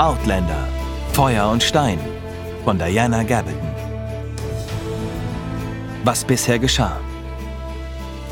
[0.00, 0.66] Outlander
[1.12, 1.98] Feuer und Stein
[2.64, 3.68] von Diana Gabaldon.
[6.04, 6.98] Was bisher geschah.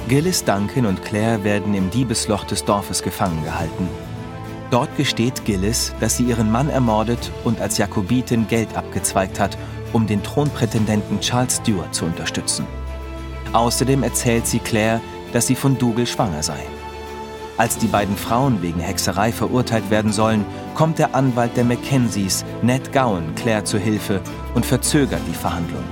[0.09, 3.87] Gillis, Duncan und Claire werden im Diebesloch des Dorfes gefangen gehalten.
[4.71, 9.59] Dort gesteht Gillis, dass sie ihren Mann ermordet und als Jakobitin Geld abgezweigt hat,
[9.93, 12.67] um den Thronprätendenten Charles Stuart zu unterstützen.
[13.53, 15.03] Außerdem erzählt sie Claire,
[15.35, 16.65] dass sie von Dougal schwanger sei.
[17.59, 22.93] Als die beiden Frauen wegen Hexerei verurteilt werden sollen, kommt der Anwalt der Mackenzies, Ned
[22.93, 24.21] Gowan, Claire zu Hilfe
[24.55, 25.83] und verzögert die Verhandlung.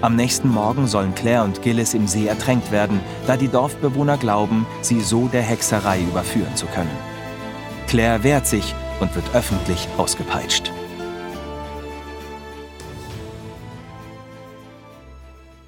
[0.00, 4.66] Am nächsten Morgen sollen Claire und Gillis im See ertränkt werden, da die Dorfbewohner glauben,
[4.80, 6.90] sie so der Hexerei überführen zu können.
[7.88, 10.72] Claire wehrt sich und wird öffentlich ausgepeitscht.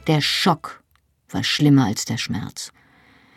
[0.06, 0.82] Der Schock
[1.30, 2.72] war schlimmer als der Schmerz.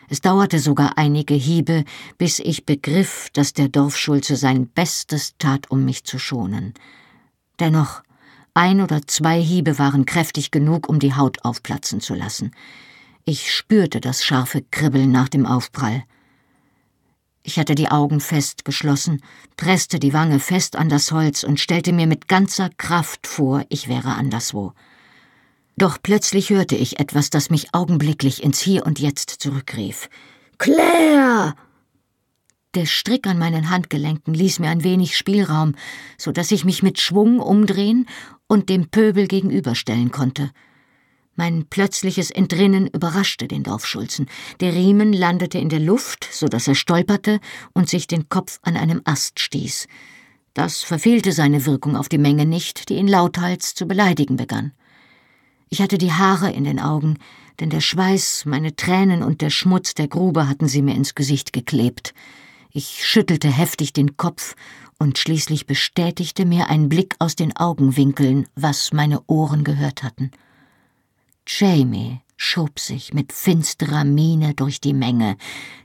[0.09, 1.83] Es dauerte sogar einige Hiebe,
[2.17, 6.73] bis ich begriff, dass der Dorfschulze sein Bestes tat, um mich zu schonen.
[7.59, 8.03] Dennoch,
[8.53, 12.51] ein oder zwei Hiebe waren kräftig genug, um die Haut aufplatzen zu lassen.
[13.25, 16.03] Ich spürte das scharfe Kribbeln nach dem Aufprall.
[17.43, 19.21] Ich hatte die Augen fest geschlossen,
[19.57, 23.87] presste die Wange fest an das Holz und stellte mir mit ganzer Kraft vor, ich
[23.87, 24.73] wäre anderswo.
[25.77, 30.09] Doch plötzlich hörte ich etwas, das mich augenblicklich ins Hier und Jetzt zurückrief.
[30.57, 31.53] Claire!
[32.73, 35.75] Der Strick an meinen Handgelenken ließ mir ein wenig Spielraum,
[36.17, 38.07] so dass ich mich mit Schwung umdrehen
[38.47, 40.51] und dem Pöbel gegenüberstellen konnte.
[41.35, 44.27] Mein plötzliches Entrinnen überraschte den Dorfschulzen.
[44.59, 47.39] Der Riemen landete in der Luft, so dass er stolperte
[47.73, 49.87] und sich den Kopf an einem Ast stieß.
[50.55, 54.71] Das verfehlte seine Wirkung auf die Menge nicht, die ihn lauthals zu beleidigen begann.
[55.69, 57.17] Ich hatte die Haare in den Augen,
[57.59, 61.51] denn der Schweiß, meine Tränen und der Schmutz der Grube hatten sie mir ins Gesicht
[61.51, 62.13] geklebt.
[62.71, 64.55] Ich schüttelte heftig den Kopf,
[64.99, 70.31] und schließlich bestätigte mir ein Blick aus den Augenwinkeln, was meine Ohren gehört hatten.
[71.45, 75.37] Jamie schob sich mit finsterer Miene durch die Menge,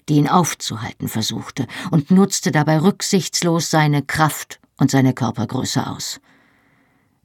[0.08, 6.20] die ihn aufzuhalten versuchte, und nutzte dabei rücksichtslos seine Kraft und seine Körpergröße aus.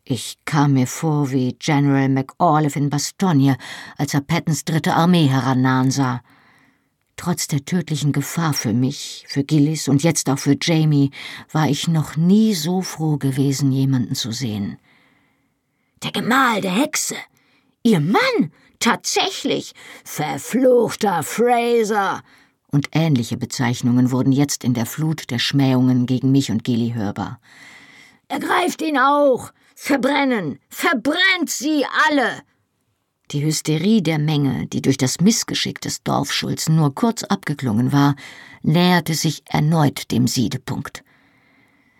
[0.09, 3.57] Ich kam mir vor wie General McAuliffe in Bastogne,
[3.97, 6.22] als er Pattons dritte Armee herannahen sah.
[7.18, 11.12] Trotz der tödlichen Gefahr für mich, für Gillis und jetzt auch für Jamie,
[11.51, 14.78] war ich noch nie so froh gewesen, jemanden zu sehen.
[16.03, 17.17] Der Gemahl der Hexe!
[17.84, 18.53] Ihr Mann!
[18.79, 19.73] Tatsächlich!
[20.06, 22.22] Verfluchter Fraser!
[22.72, 27.41] Und ähnliche Bezeichnungen wurden jetzt in der Flut der Schmähungen gegen mich und Gilly hörbar.
[28.29, 29.51] Ergreift ihn auch!
[29.79, 30.57] Verbrennen!
[30.69, 32.41] Verbrennt sie alle!
[33.29, 38.16] Die Hysterie der Menge, die durch das Missgeschick des Dorfschulzen nur kurz abgeklungen war,
[38.63, 41.03] näherte sich erneut dem Siedepunkt.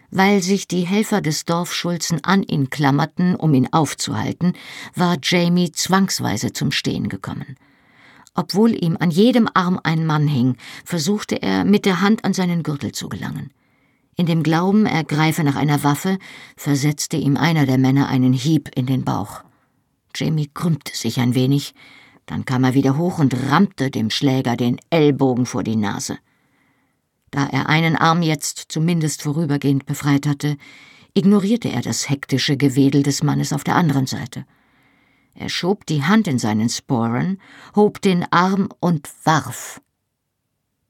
[0.10, 4.54] Weil sich die Helfer des Dorfschulzen an ihn klammerten, um ihn aufzuhalten,
[4.96, 7.58] war Jamie zwangsweise zum Stehen gekommen.
[8.34, 12.64] Obwohl ihm an jedem Arm ein Mann hing, versuchte er, mit der Hand an seinen
[12.64, 13.52] Gürtel zu gelangen.
[14.20, 16.18] In dem Glauben, er greife nach einer Waffe,
[16.56, 19.44] versetzte ihm einer der Männer einen Hieb in den Bauch.
[20.16, 21.76] Jamie krümmte sich ein wenig,
[22.26, 26.18] dann kam er wieder hoch und rammte dem Schläger den Ellbogen vor die Nase.
[27.30, 30.58] Da er einen Arm jetzt zumindest vorübergehend befreit hatte,
[31.14, 34.46] ignorierte er das hektische Gewedel des Mannes auf der anderen Seite.
[35.36, 37.40] Er schob die Hand in seinen Sporen,
[37.76, 39.80] hob den Arm und warf.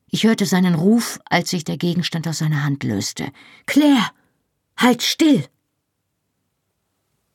[0.10, 3.32] Ich hörte seinen Ruf, als sich der Gegenstand aus seiner Hand löste.
[3.66, 4.10] Claire,
[4.78, 5.46] halt still!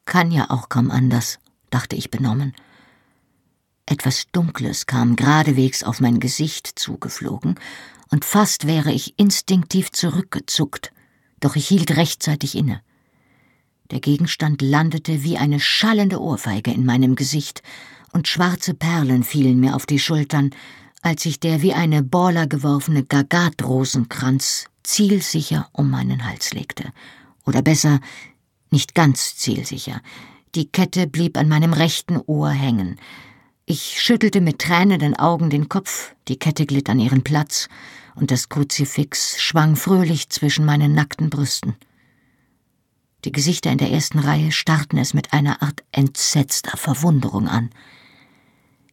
[0.05, 1.38] Kann ja auch kaum anders,
[1.71, 2.55] dachte ich benommen.
[3.87, 7.56] Etwas Dunkles kam geradewegs auf mein Gesicht zugeflogen,
[8.10, 10.93] und fast wäre ich instinktiv zurückgezuckt,
[11.41, 12.83] doch ich hielt rechtzeitig inne.
[13.91, 17.62] Der Gegenstand landete wie eine schallende Ohrfeige in meinem Gesicht,
[18.12, 20.50] und schwarze Perlen fielen mir auf die Schultern,
[21.02, 26.92] als sich der wie eine Borla geworfene Gagatrosenkranz zielsicher um meinen Hals legte.
[27.44, 28.00] Oder besser,
[28.71, 30.00] nicht ganz zielsicher.
[30.54, 32.98] Die Kette blieb an meinem rechten Ohr hängen.
[33.66, 37.68] Ich schüttelte mit tränenden Augen den Kopf, die Kette glitt an ihren Platz,
[38.15, 41.74] und das Kruzifix schwang fröhlich zwischen meinen nackten Brüsten.
[43.24, 47.71] Die Gesichter in der ersten Reihe starrten es mit einer Art entsetzter Verwunderung an.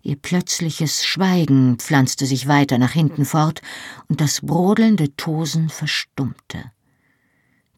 [0.02, 3.62] Ihr plötzliches Schweigen pflanzte sich weiter nach hinten fort,
[4.08, 6.72] und das brodelnde Tosen verstummte.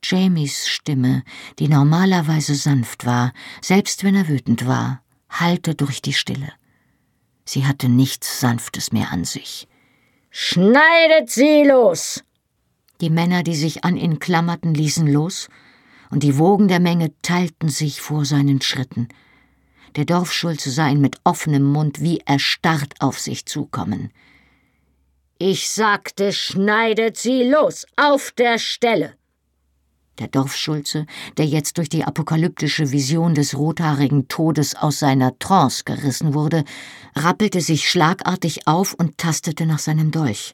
[0.04, 1.24] Jamies Stimme,
[1.60, 6.52] die normalerweise sanft war, selbst wenn er wütend war, hallte durch die Stille.
[7.46, 9.68] Sie hatte nichts Sanftes mehr an sich.
[10.30, 12.24] Schneidet sie los!
[13.02, 15.50] Die Männer, die sich an ihn klammerten, ließen los,
[16.12, 19.08] und die Wogen der Menge teilten sich vor seinen Schritten.
[19.96, 24.12] Der Dorfschulze sah ihn mit offenem Mund wie erstarrt auf sich zukommen.
[25.38, 29.16] Ich sagte, schneidet sie los, auf der Stelle!
[30.20, 31.08] Der Dorfschulze,
[31.38, 36.64] der jetzt durch die apokalyptische Vision des rothaarigen Todes aus seiner Trance gerissen wurde,
[37.16, 40.54] rappelte sich schlagartig auf und tastete nach seinem Dolch.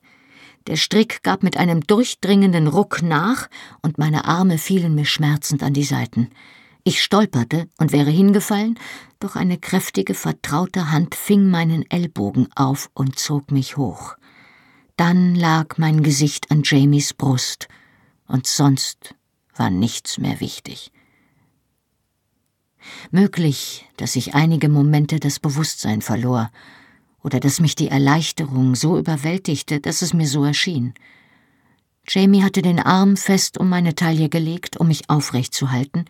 [0.68, 3.50] Der Strick gab mit einem durchdringenden Ruck nach,
[3.82, 6.30] und meine Arme fielen mir schmerzend an die Seiten.
[6.88, 8.80] Ich stolperte und wäre hingefallen,
[9.20, 14.16] doch eine kräftige, vertraute Hand fing meinen Ellbogen auf und zog mich hoch.
[14.96, 17.68] Dann lag mein Gesicht an Jamies Brust,
[18.26, 19.16] und sonst
[19.54, 20.94] war nichts mehr wichtig.
[23.12, 26.52] Möglich, dass ich einige Momente das Bewusstsein verlor,
[27.22, 30.94] oder dass mich die Erleichterung so überwältigte, dass es mir so erschien.
[32.08, 36.06] Jamie hatte den Arm fest um meine Taille gelegt, um mich aufrecht zu halten,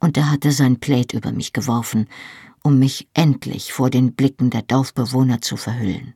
[0.00, 2.08] und er hatte sein Plaid über mich geworfen,
[2.62, 6.14] um mich endlich vor den Blicken der Dorfbewohner zu verhüllen.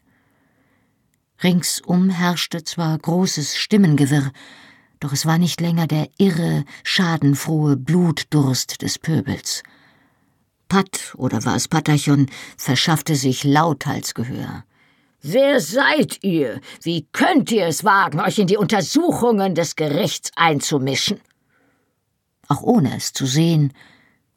[1.43, 4.33] Ringsum herrschte zwar großes Stimmengewirr,
[5.01, 9.63] doch es war nicht länger der irre, schadenfrohe Blutdurst des Pöbels.
[10.69, 12.27] Pat, oder war es Patachon,
[12.57, 14.65] verschaffte sich lauthals Gehör.
[15.23, 16.61] Wer seid ihr?
[16.83, 21.21] Wie könnt ihr es wagen, euch in die Untersuchungen des Gerichts einzumischen?
[22.49, 23.73] Auch ohne es zu sehen,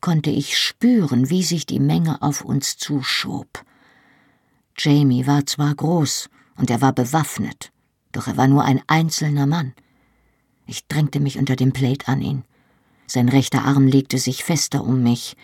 [0.02, 3.64] konnte ich spüren, wie sich die Menge auf uns zuschob.
[4.78, 7.72] Jamie war zwar groß und er war bewaffnet,
[8.12, 9.74] doch er war nur ein einzelner Mann.
[10.66, 12.44] Ich drängte mich unter dem Plaid an ihn.
[13.08, 15.36] Sein rechter Arm legte sich fester um mich,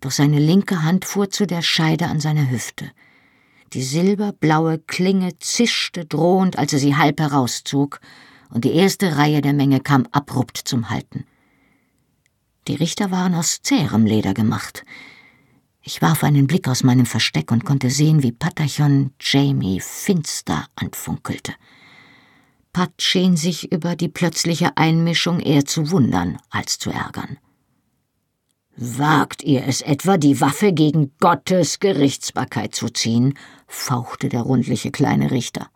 [0.00, 2.90] doch seine linke Hand fuhr zu der Scheide an seiner Hüfte.
[3.72, 8.00] Die silberblaue Klinge zischte drohend, als er sie halb herauszog,
[8.50, 11.24] und die erste Reihe der Menge kam abrupt zum Halten.
[12.70, 14.84] Die Richter waren aus zäherem Leder gemacht.
[15.82, 21.52] Ich warf einen Blick aus meinem Versteck und konnte sehen, wie Patachon Jamie finster anfunkelte.
[22.72, 27.38] Pat schien sich über die plötzliche Einmischung eher zu wundern als zu ärgern.
[28.76, 33.36] Wagt ihr es etwa, die Waffe gegen Gottes Gerichtsbarkeit zu ziehen?
[33.66, 35.70] fauchte der rundliche kleine Richter.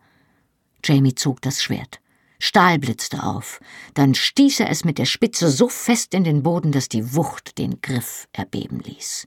[0.81, 1.99] Jamie zog das Schwert.
[2.45, 3.59] Stahl blitzte auf,
[3.95, 7.57] dann stieß er es mit der Spitze so fest in den Boden, dass die Wucht
[7.57, 9.25] den Griff erbeben ließ.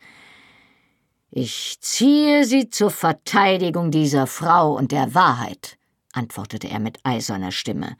[1.30, 5.76] Ich ziehe sie zur Verteidigung dieser Frau und der Wahrheit,
[6.12, 7.96] antwortete er mit eiserner Stimme.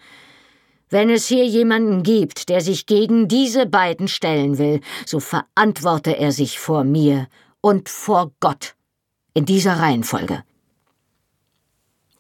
[0.89, 6.31] Wenn es hier jemanden gibt, der sich gegen diese beiden stellen will, so verantworte er
[6.31, 7.27] sich vor mir
[7.61, 8.77] und vor Gott.
[9.35, 10.45] In dieser Reihenfolge.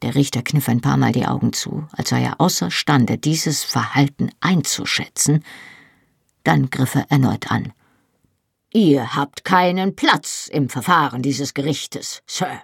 [0.02, 4.30] Der Richter kniff ein paar Mal die Augen zu, als sei er außerstande, dieses Verhalten
[4.40, 5.44] einzuschätzen.
[6.44, 7.72] Dann griff er erneut an.
[8.72, 12.60] Ihr habt keinen Platz im Verfahren dieses Gerichtes, Sir.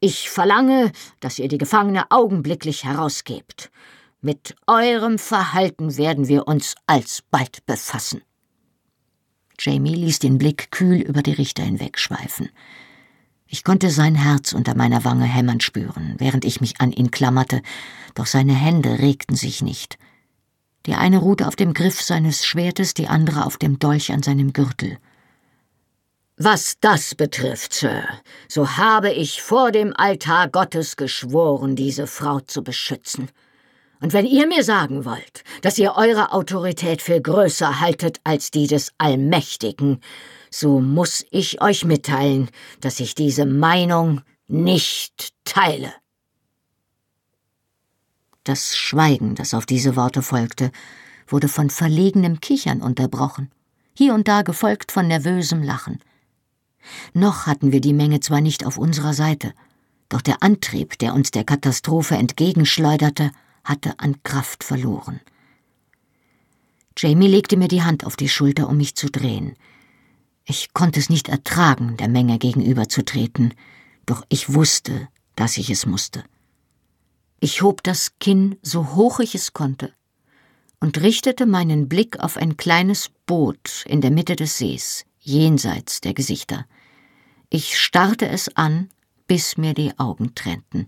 [0.00, 3.70] Ich verlange, dass ihr die Gefangene augenblicklich herausgebt.
[4.20, 8.22] Mit eurem Verhalten werden wir uns alsbald befassen.
[9.58, 12.50] Jamie ließ den Blick kühl über die Richter hinwegschweifen.
[13.50, 17.62] Ich konnte sein Herz unter meiner Wange hämmern spüren, während ich mich an ihn klammerte,
[18.14, 19.98] doch seine Hände regten sich nicht.
[20.84, 24.52] Die eine ruhte auf dem Griff seines Schwertes, die andere auf dem Dolch an seinem
[24.52, 24.98] Gürtel.
[26.36, 28.04] Was das betrifft, Sir,
[28.48, 33.30] so habe ich vor dem Altar Gottes geschworen, diese Frau zu beschützen.
[34.00, 38.66] Und wenn ihr mir sagen wollt, dass ihr eure Autorität für größer haltet als die
[38.66, 40.00] des Allmächtigen,
[40.50, 42.50] so muss ich euch mitteilen,
[42.80, 45.92] dass ich diese Meinung nicht teile.
[48.44, 50.72] Das Schweigen, das auf diese Worte folgte,
[51.26, 53.50] wurde von verlegenem Kichern unterbrochen,
[53.94, 56.00] hier und da gefolgt von nervösem Lachen.
[57.12, 59.52] Noch hatten wir die Menge zwar nicht auf unserer Seite,
[60.08, 63.30] doch der Antrieb, der uns der Katastrophe entgegenschleuderte,
[63.64, 65.20] hatte an Kraft verloren.
[66.96, 69.56] Jamie legte mir die Hand auf die Schulter, um mich zu drehen.
[70.50, 73.52] Ich konnte es nicht ertragen, der Menge gegenüberzutreten,
[74.06, 76.24] doch ich wusste, dass ich es musste.
[77.38, 79.92] Ich hob das Kinn so hoch ich es konnte
[80.80, 86.14] und richtete meinen Blick auf ein kleines Boot in der Mitte des Sees, jenseits der
[86.14, 86.64] Gesichter.
[87.50, 88.88] Ich starrte es an,
[89.26, 90.86] bis mir die Augen trennten.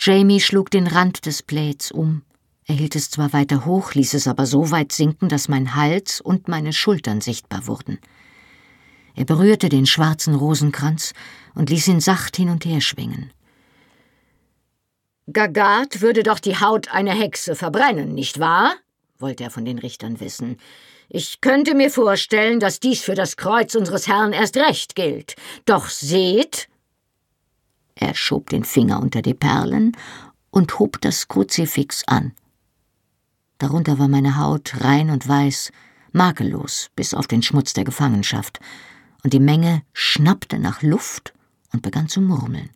[0.00, 2.22] Jamie schlug den Rand des Plaids um.
[2.68, 6.20] Er hielt es zwar weiter hoch, ließ es aber so weit sinken, dass mein Hals
[6.20, 7.98] und meine Schultern sichtbar wurden.
[9.14, 11.14] Er berührte den schwarzen Rosenkranz
[11.54, 13.32] und ließ ihn sacht hin und her schwingen.
[15.32, 18.74] Gagat würde doch die Haut einer Hexe verbrennen, nicht wahr?
[19.18, 20.58] wollte er von den Richtern wissen.
[21.08, 25.36] Ich könnte mir vorstellen, dass dies für das Kreuz unseres Herrn erst recht gilt.
[25.64, 26.68] Doch seht.
[27.94, 29.96] Er schob den Finger unter die Perlen
[30.50, 32.34] und hob das Kruzifix an.
[33.58, 35.72] Darunter war meine Haut rein und weiß,
[36.12, 38.60] makellos bis auf den Schmutz der Gefangenschaft,
[39.24, 41.34] und die Menge schnappte nach Luft
[41.72, 42.70] und begann zu murmeln.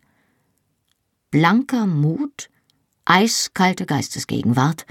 [1.31, 2.49] Blanker Mut,
[3.05, 4.85] eiskalte Geistesgegenwart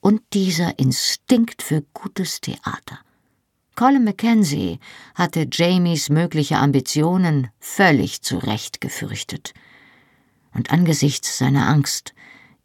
[0.00, 2.98] und dieser Instinkt für gutes Theater.
[3.76, 4.80] Colin Mackenzie
[5.14, 8.38] hatte Jamies mögliche Ambitionen völlig zu
[8.80, 9.52] gefürchtet.
[10.54, 12.14] Und angesichts seiner Angst,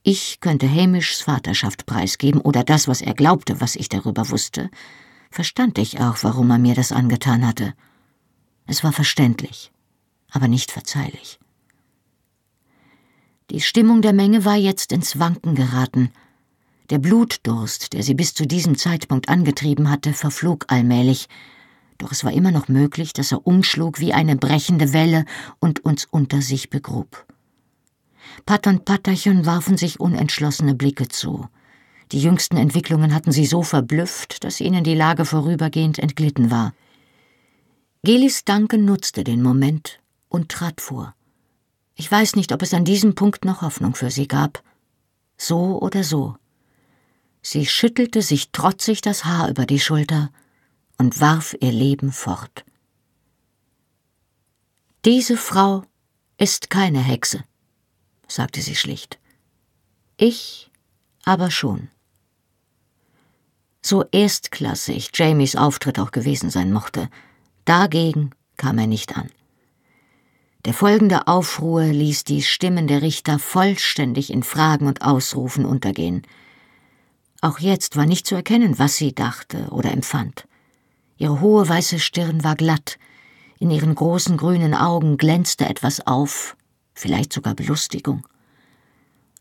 [0.04, 4.70] ich könnte Hamishs Vaterschaft preisgeben oder das, was er glaubte, was ich darüber wusste,
[5.30, 7.74] verstand ich auch, warum er mir das angetan hatte.
[8.66, 9.72] Es war verständlich,
[10.32, 11.40] aber nicht verzeihlich.
[13.52, 16.12] Die Stimmung der Menge war jetzt ins Wanken geraten.
[16.90, 21.28] Der Blutdurst, der sie bis zu diesem Zeitpunkt angetrieben hatte, verflog allmählich,
[21.98, 25.26] doch es war immer noch möglich, dass er umschlug wie eine brechende Welle
[25.60, 27.28] und uns unter sich begrub.
[28.46, 31.48] Pat und Patterchen warfen sich unentschlossene Blicke zu.
[32.12, 36.74] Die jüngsten Entwicklungen hatten sie so verblüfft, dass ihnen die Lage vorübergehend entglitten war.
[38.04, 41.16] Gelis Duncan nutzte den Moment und trat vor.
[41.96, 44.64] Ich weiß nicht, ob es an diesem Punkt noch Hoffnung für sie gab.
[45.38, 46.36] So oder so.
[47.42, 50.32] Sie schüttelte sich trotzig das Haar über die Schulter
[50.98, 52.66] und warf ihr Leben fort.
[55.06, 55.84] Diese Frau
[56.38, 57.44] ist keine Hexe,
[58.34, 59.20] sagte sie schlicht.
[60.18, 60.70] Ich
[61.24, 61.90] aber schon.
[63.82, 67.10] So erstklassig Jamies Auftritt auch gewesen sein mochte,
[67.66, 69.30] dagegen kam er nicht an.
[70.66, 76.22] Der folgende Aufruhr ließ die Stimmen der Richter vollständig in Fragen und Ausrufen untergehen.
[77.42, 80.48] Auch jetzt war nicht zu erkennen, was sie dachte oder empfand.
[81.18, 83.00] Ihre hohe weiße Stirn war glatt,
[83.58, 86.56] in ihren großen grünen Augen glänzte etwas auf,
[86.94, 88.26] vielleicht sogar Belustigung.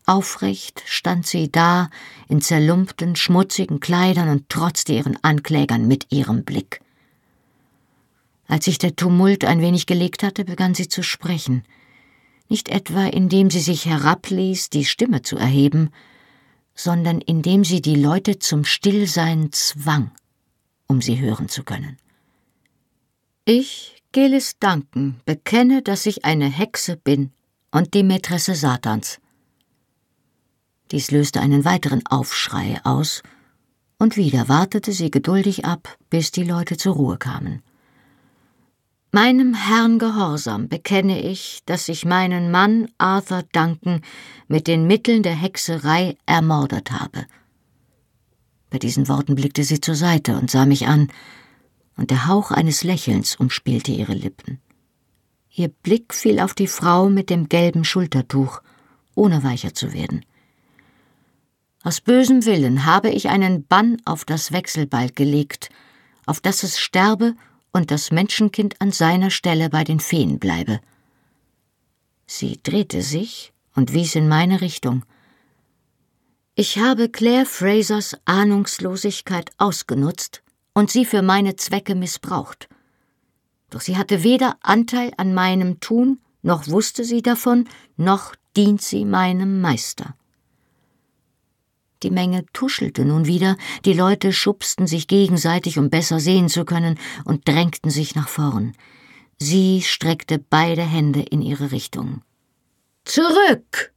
[0.06, 1.88] Aufrecht stand sie da,
[2.28, 6.80] in zerlumpten, schmutzigen Kleidern und trotzte ihren Anklägern mit ihrem Blick.
[8.48, 11.62] Als sich der Tumult ein wenig gelegt hatte, begann sie zu sprechen.
[12.48, 15.90] Nicht etwa, indem sie sich herabließ, die Stimme zu erheben,
[16.74, 20.10] sondern indem sie die Leute zum Stillsein zwang,
[20.88, 21.98] um sie hören zu können.
[23.44, 27.30] Ich, Gelis Duncan, bekenne, dass ich eine Hexe bin
[27.70, 29.20] und die Mätresse Satans.
[30.90, 33.22] Dies löste einen weiteren Aufschrei aus,
[33.98, 37.62] und wieder wartete sie geduldig ab, bis die Leute zur Ruhe kamen.
[39.12, 44.02] Meinem Herrn Gehorsam bekenne ich, dass ich meinen Mann Arthur Duncan
[44.46, 47.26] mit den Mitteln der Hexerei ermordet habe.
[48.70, 51.08] Bei diesen Worten blickte sie zur Seite und sah mich an,
[51.96, 54.60] und der Hauch eines Lächelns umspielte ihre Lippen.
[55.52, 58.62] Ihr Blick fiel auf die Frau mit dem gelben Schultertuch,
[59.14, 60.24] ohne weicher zu werden.
[61.82, 65.70] Aus bösem Willen habe ich einen Bann auf das Wechselbalg gelegt,
[66.26, 67.34] auf dass es sterbe
[67.72, 70.80] und das Menschenkind an seiner Stelle bei den Feen bleibe.
[72.26, 75.04] Sie drehte sich und wies in meine Richtung.
[76.54, 80.42] Ich habe Claire Frasers Ahnungslosigkeit ausgenutzt
[80.74, 82.68] und sie für meine Zwecke missbraucht.
[83.70, 89.04] Doch sie hatte weder Anteil an meinem Tun, noch wusste sie davon, noch dient sie
[89.04, 90.14] meinem Meister.
[92.02, 96.98] Die Menge tuschelte nun wieder, die Leute schubsten sich gegenseitig, um besser sehen zu können,
[97.24, 98.72] und drängten sich nach vorn.
[99.38, 102.22] Sie streckte beide Hände in ihre Richtung.
[103.04, 103.92] Zurück!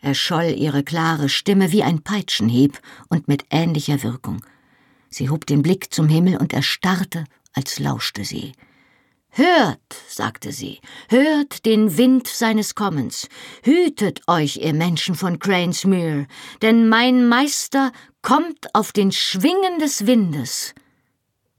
[0.00, 4.44] erscholl ihre klare Stimme wie ein Peitschenhieb und mit ähnlicher Wirkung.
[5.08, 8.52] Sie hob den Blick zum Himmel und erstarrte, als lauschte sie.
[9.38, 13.28] Hört, sagte sie, hört den Wind seines Kommens,
[13.62, 16.26] hütet euch, ihr Menschen von Cranesmere,
[16.62, 20.74] denn mein Meister kommt auf den Schwingen des Windes.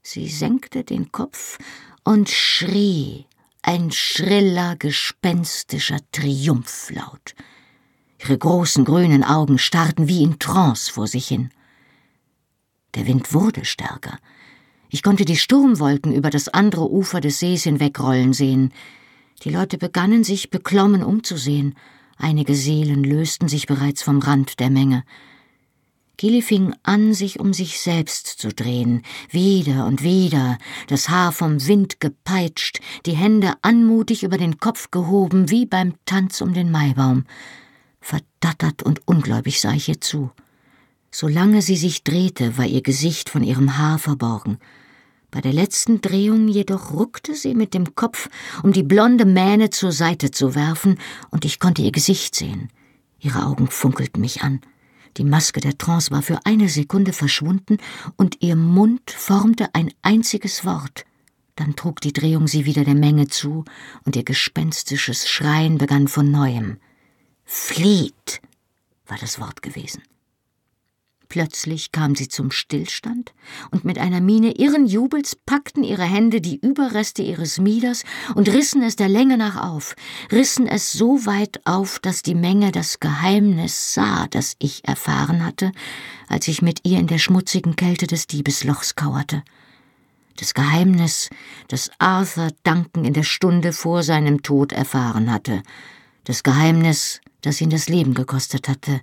[0.02, 1.58] Sie senkte den Kopf
[2.02, 3.26] und schrie,
[3.62, 7.36] ein schriller, gespenstischer Triumphlaut.
[8.20, 11.50] Ihre großen grünen Augen starrten wie in Trance vor sich hin.
[12.96, 14.18] Der Wind wurde stärker,
[14.90, 18.72] ich konnte die Sturmwolken über das andere Ufer des Sees hinwegrollen sehen.
[19.44, 21.74] Die Leute begannen sich beklommen umzusehen.
[22.16, 25.04] Einige Seelen lösten sich bereits vom Rand der Menge.
[26.16, 31.64] Gilly fing an, sich um sich selbst zu drehen, wieder und wieder, das Haar vom
[31.68, 37.24] Wind gepeitscht, die Hände anmutig über den Kopf gehoben, wie beim Tanz um den Maibaum.
[38.00, 40.32] Verdattert und ungläubig sah ich ihr zu.
[41.12, 44.58] Solange sie sich drehte, war ihr Gesicht von ihrem Haar verborgen.
[45.30, 48.30] Bei der letzten Drehung jedoch ruckte sie mit dem Kopf,
[48.62, 50.98] um die blonde Mähne zur Seite zu werfen,
[51.30, 52.70] und ich konnte ihr Gesicht sehen.
[53.20, 54.60] Ihre Augen funkelten mich an.
[55.18, 57.76] Die Maske der Trance war für eine Sekunde verschwunden,
[58.16, 61.04] und ihr Mund formte ein einziges Wort.
[61.56, 63.64] Dann trug die Drehung sie wieder der Menge zu,
[64.04, 66.78] und ihr gespenstisches Schreien begann von neuem.
[67.44, 68.40] Flieht,
[69.06, 70.02] war das Wort gewesen.
[71.28, 73.34] Plötzlich kam sie zum Stillstand,
[73.70, 78.04] und mit einer Miene irren Jubels packten ihre Hände die Überreste ihres Mieders
[78.34, 79.94] und rissen es der Länge nach auf,
[80.32, 85.72] rissen es so weit auf, dass die Menge das Geheimnis sah, das ich erfahren hatte,
[86.28, 89.42] als ich mit ihr in der schmutzigen Kälte des Diebeslochs kauerte
[90.38, 91.30] das Geheimnis,
[91.66, 95.62] das Arthur Duncan in der Stunde vor seinem Tod erfahren hatte,
[96.24, 99.00] das Geheimnis, das ihn das Leben gekostet hatte.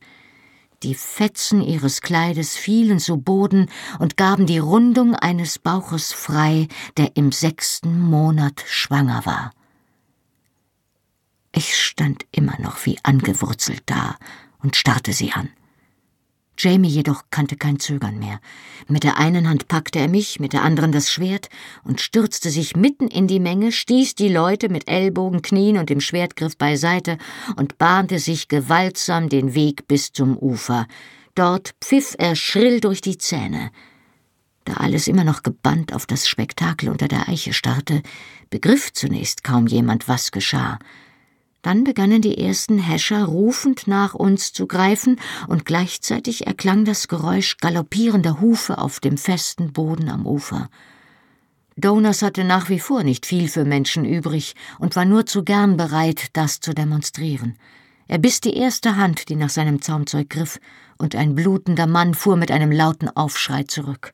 [0.85, 7.17] Die Fetzen ihres Kleides fielen zu Boden und gaben die Rundung eines Bauches frei, der
[7.17, 9.51] im sechsten Monat schwanger war.
[11.51, 14.15] Ich stand immer noch wie angewurzelt da
[14.59, 15.49] und starrte sie an.
[16.57, 18.39] Jamie jedoch kannte kein Zögern mehr.
[18.87, 21.49] Mit der einen Hand packte er mich, mit der anderen das Schwert
[21.83, 26.01] und stürzte sich mitten in die Menge, stieß die Leute mit Ellbogen, Knien und dem
[26.01, 27.17] Schwertgriff beiseite
[27.55, 30.87] und bahnte sich gewaltsam den Weg bis zum Ufer.
[31.35, 33.71] Dort pfiff er schrill durch die Zähne.
[34.63, 38.01] Da alles immer noch gebannt auf das Spektakel unter der Eiche starrte,
[38.49, 40.79] begriff zunächst kaum jemand, was geschah.
[41.65, 47.57] Dann begannen die ersten Häscher rufend nach uns zu greifen, und gleichzeitig erklang das Geräusch
[47.57, 50.69] galoppierender Hufe auf dem festen Boden am Ufer.
[51.75, 55.75] Donas hatte nach wie vor nicht viel für Menschen übrig und war nur zu gern
[55.75, 57.57] bereit, das zu demonstrieren.
[58.07, 60.59] Er biss die erste Hand, die nach seinem Zaumzeug griff,
[60.99, 64.13] und ein blutender Mann fuhr mit einem lauten Aufschrei zurück.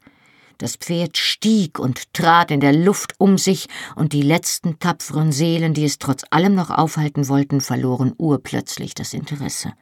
[0.61, 5.73] Das Pferd stieg und trat in der Luft um sich, und die letzten tapferen Seelen,
[5.73, 9.73] die es trotz allem noch aufhalten wollten, verloren urplötzlich das Interesse.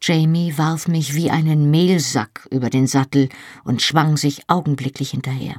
[0.00, 3.28] Jamie warf mich wie einen Mehlsack über den Sattel
[3.64, 5.56] und schwang sich augenblicklich hinterher.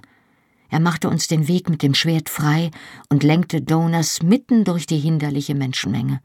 [0.71, 2.71] Er machte uns den Weg mit dem Schwert frei
[3.09, 6.21] und lenkte Donas mitten durch die hinderliche Menschenmenge.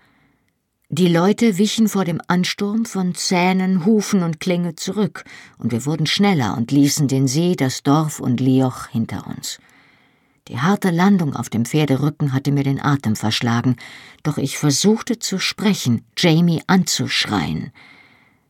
[0.93, 5.23] Die Leute wichen vor dem Ansturm von Zähnen, Hufen und Klinge zurück,
[5.57, 9.61] und wir wurden schneller und ließen den See, das Dorf und Lioch hinter uns.
[10.49, 13.77] Die harte Landung auf dem Pferderücken hatte mir den Atem verschlagen,
[14.25, 17.71] doch ich versuchte zu sprechen, Jamie anzuschreien.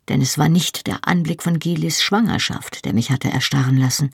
[0.08, 4.12] Denn es war nicht der Anblick von Gilis Schwangerschaft, der mich hatte erstarren lassen.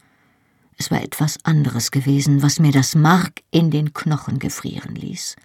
[0.76, 5.36] Es war etwas anderes gewesen, was mir das Mark in den Knochen gefrieren ließ.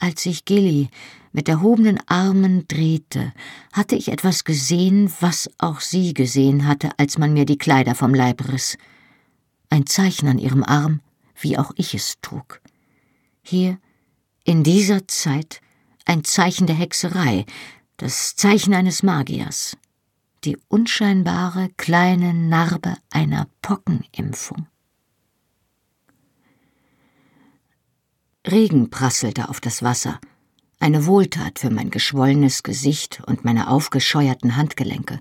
[0.00, 0.88] Als sich Gilly
[1.32, 3.32] mit erhobenen Armen drehte,
[3.72, 8.14] hatte ich etwas gesehen, was auch sie gesehen hatte, als man mir die Kleider vom
[8.14, 8.78] Leib riss.
[9.68, 11.00] Ein Zeichen an ihrem Arm,
[11.38, 12.62] wie auch ich es trug.
[13.42, 13.78] Hier,
[14.42, 15.60] in dieser Zeit,
[16.06, 17.44] ein Zeichen der Hexerei,
[17.98, 19.76] das Zeichen eines Magiers,
[20.44, 24.66] die unscheinbare kleine Narbe einer Pockenimpfung.
[28.46, 30.18] Regen prasselte auf das Wasser,
[30.78, 35.20] eine Wohltat für mein geschwollenes Gesicht und meine aufgescheuerten Handgelenke.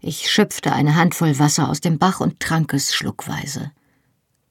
[0.00, 3.70] Ich schöpfte eine Handvoll Wasser aus dem Bach und trank es schluckweise.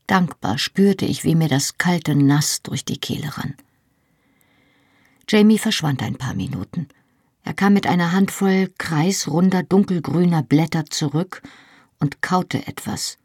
[0.07, 3.55] Dankbar spürte ich, wie mir das kalte Nass durch die Kehle rann.
[5.27, 6.87] Jamie verschwand ein paar Minuten.
[7.43, 11.41] Er kam mit einer Handvoll kreisrunder, dunkelgrüner Blätter zurück
[11.99, 13.17] und kaute etwas.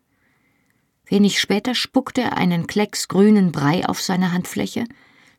[1.06, 4.84] Wenig später spuckte er einen Klecks grünen Brei auf seine Handfläche,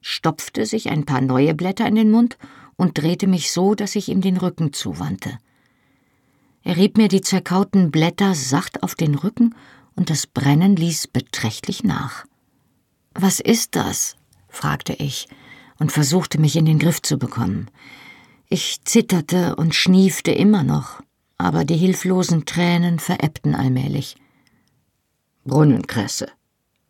[0.01, 2.37] stopfte sich ein paar neue Blätter in den Mund
[2.77, 5.37] und drehte mich so, dass ich ihm den Rücken zuwandte.
[6.63, 9.55] Er rieb mir die zerkauten Blätter sacht auf den Rücken
[9.95, 12.25] und das Brennen ließ beträchtlich nach.
[13.13, 14.15] Was ist das?
[14.49, 15.27] fragte ich
[15.79, 17.69] und versuchte mich in den Griff zu bekommen.
[18.47, 21.01] Ich zitterte und schniefte immer noch,
[21.37, 24.15] aber die hilflosen Tränen verebbten allmählich.
[25.47, 26.27] Brunnenkresse,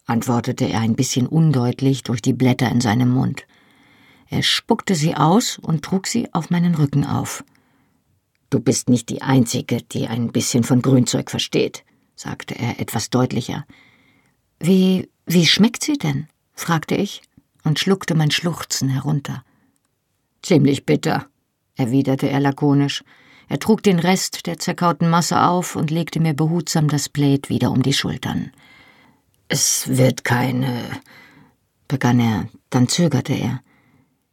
[0.07, 3.45] antwortete er ein bisschen undeutlich durch die Blätter in seinem Mund.
[4.29, 7.43] Er spuckte sie aus und trug sie auf meinen Rücken auf.
[8.49, 11.83] Du bist nicht die Einzige, die ein bisschen von Grünzeug versteht,
[12.15, 13.65] sagte er etwas deutlicher.
[14.59, 16.27] Wie, wie schmeckt sie denn?
[16.53, 17.21] fragte ich
[17.63, 19.43] und schluckte mein Schluchzen herunter.
[20.41, 21.27] Ziemlich bitter,
[21.75, 23.03] erwiderte er lakonisch.
[23.49, 27.71] Er trug den Rest der zerkauten Masse auf und legte mir behutsam das Plaid wieder
[27.71, 28.51] um die Schultern.
[29.47, 30.83] Es wird keine,
[31.87, 33.61] begann er, dann zögerte er.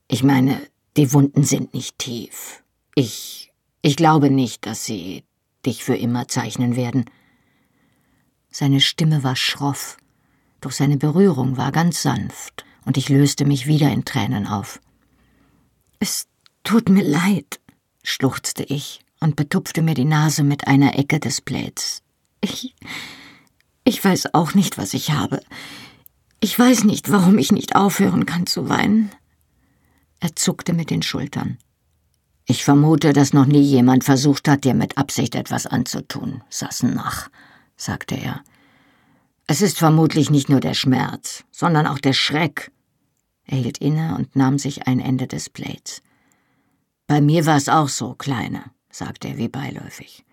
[0.09, 0.61] Ich meine,
[0.97, 2.63] die Wunden sind nicht tief.
[2.97, 5.25] Ich, Ich glaube nicht, dass sie
[5.65, 7.05] dich für immer zeichnen werden.
[8.51, 9.99] Seine Stimme war schroff,
[10.61, 14.81] doch seine Berührung war ganz sanft, und ich löste mich wieder in Tränen auf.
[16.01, 16.29] Es
[16.65, 17.61] tut mir leid,
[18.03, 22.03] schluchzte ich und betupfte mir die Nase mit einer Ecke des Plaids.
[22.43, 22.77] Ich.
[23.83, 25.41] Ich weiß auch nicht, was ich habe.
[26.41, 29.11] Ich weiß nicht, warum ich nicht aufhören kann zu weinen.
[30.21, 31.57] Er zuckte mit den Schultern.
[32.45, 37.31] Ich vermute, dass noch nie jemand versucht hat, dir mit Absicht etwas anzutun, Sassenach,
[37.79, 38.43] sagte er.
[39.47, 42.71] Es ist vermutlich nicht nur der Schmerz, sondern auch der Schreck.
[43.47, 46.03] Er hielt inne und nahm sich ein Ende des Plates.
[47.07, 50.25] Bei mir war es auch so, Kleine, sagte er wie beiläufig.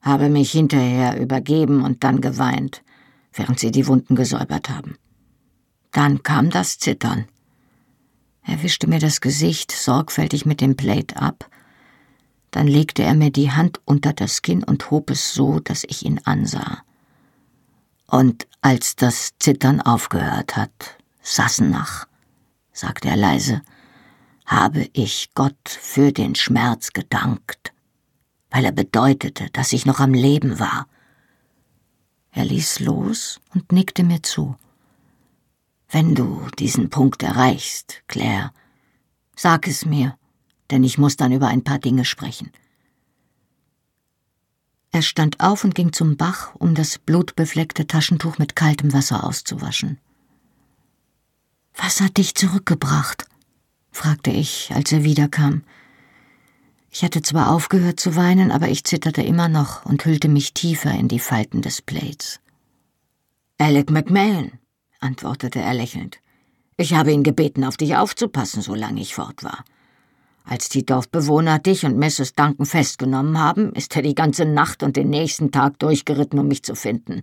[0.00, 2.82] Habe mich hinterher übergeben und dann geweint,
[3.32, 4.96] während sie die Wunden gesäubert haben.
[5.90, 7.26] Dann kam das Zittern.
[8.44, 11.50] Er wischte mir das Gesicht sorgfältig mit dem Plate ab.
[12.52, 16.04] Dann legte er mir die Hand unter das Kinn und hob es so, dass ich
[16.04, 16.82] ihn ansah.
[18.06, 22.06] Und als das Zittern aufgehört hat, Sassenach,
[22.72, 23.60] sagte er leise,
[24.46, 27.72] habe ich Gott für den Schmerz gedankt,
[28.50, 30.86] weil er bedeutete, dass ich noch am Leben war.
[32.32, 34.56] Er ließ los und nickte mir zu.
[35.88, 38.52] Wenn du diesen Punkt erreichst, Claire,
[39.34, 40.16] sag es mir,
[40.70, 42.52] denn ich muss dann über ein paar Dinge sprechen.
[44.90, 49.98] Er stand auf und ging zum Bach, um das blutbefleckte Taschentuch mit kaltem Wasser auszuwaschen.
[51.74, 53.26] Was hat dich zurückgebracht?
[53.92, 55.62] fragte ich, als er wiederkam.
[56.90, 60.92] Ich hatte zwar aufgehört zu weinen, aber ich zitterte immer noch und hüllte mich tiefer
[60.92, 62.40] in die Falten des Plates.
[63.58, 64.52] Alec McMahon,
[65.00, 66.18] antwortete er lächelnd.
[66.76, 69.64] Ich habe ihn gebeten, auf dich aufzupassen, solange ich fort war.
[70.44, 72.32] Als die Dorfbewohner dich und Mrs.
[72.34, 76.62] Duncan festgenommen haben, ist er die ganze Nacht und den nächsten Tag durchgeritten, um mich
[76.62, 77.22] zu finden.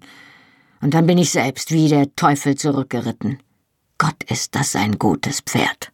[0.82, 3.40] Und dann bin ich selbst wie der Teufel zurückgeritten.
[3.98, 5.92] Gott ist das ein gutes Pferd.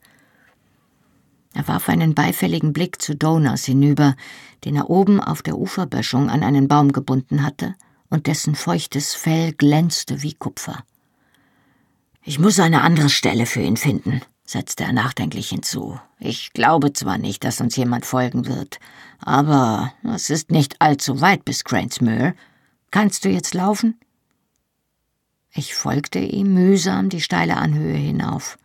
[1.54, 4.16] Er warf einen beifälligen Blick zu Donas hinüber,
[4.64, 7.76] den er oben auf der Uferböschung an einen Baum gebunden hatte
[8.10, 10.84] und dessen feuchtes Fell glänzte wie Kupfer.
[12.24, 16.00] Ich muss eine andere Stelle für ihn finden, setzte er nachdenklich hinzu.
[16.20, 18.80] Ich glaube zwar nicht, dass uns jemand folgen wird,
[19.20, 22.36] aber es ist nicht allzu weit bis Cranesmuir.
[22.92, 24.00] Kannst du jetzt laufen?
[25.54, 28.58] Ich folgte ihm mühsam die steile Anhöhe hinauf.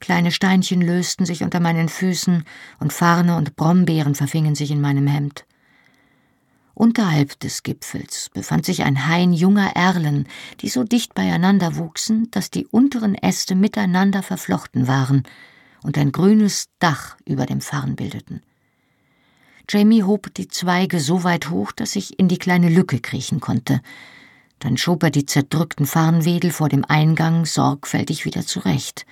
[0.00, 2.44] Kleine Steinchen lösten sich unter meinen Füßen
[2.80, 5.44] und Farne und Brombeeren verfingen sich in meinem Hemd.
[6.74, 10.26] Unterhalb des Gipfels befand sich ein Hain junger Erlen,
[10.60, 15.24] die so dicht beieinander wuchsen, dass die unteren Äste miteinander verflochten waren
[15.82, 18.42] und ein grünes Dach über dem Farn bildeten.
[19.68, 23.80] Jamie hob die Zweige so weit hoch, dass ich in die kleine Lücke kriechen konnte.
[24.58, 29.06] Dann schob er die zerdrückten Farnwedel vor dem Eingang sorgfältig wieder zurecht.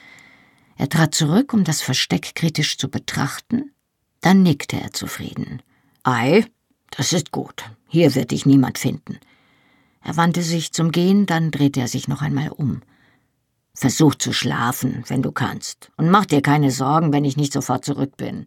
[0.78, 3.72] Er trat zurück, um das Versteck kritisch zu betrachten,
[4.20, 5.60] dann nickte er zufrieden.
[6.04, 6.46] Ei,
[6.92, 7.64] das ist gut.
[7.88, 9.18] Hier wird dich niemand finden.
[10.00, 12.82] Er wandte sich zum Gehen, dann drehte er sich noch einmal um.
[13.74, 17.84] Versuch zu schlafen, wenn du kannst, und mach dir keine Sorgen, wenn ich nicht sofort
[17.84, 18.46] zurück bin.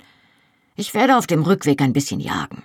[0.75, 2.63] Ich werde auf dem Rückweg ein bisschen jagen.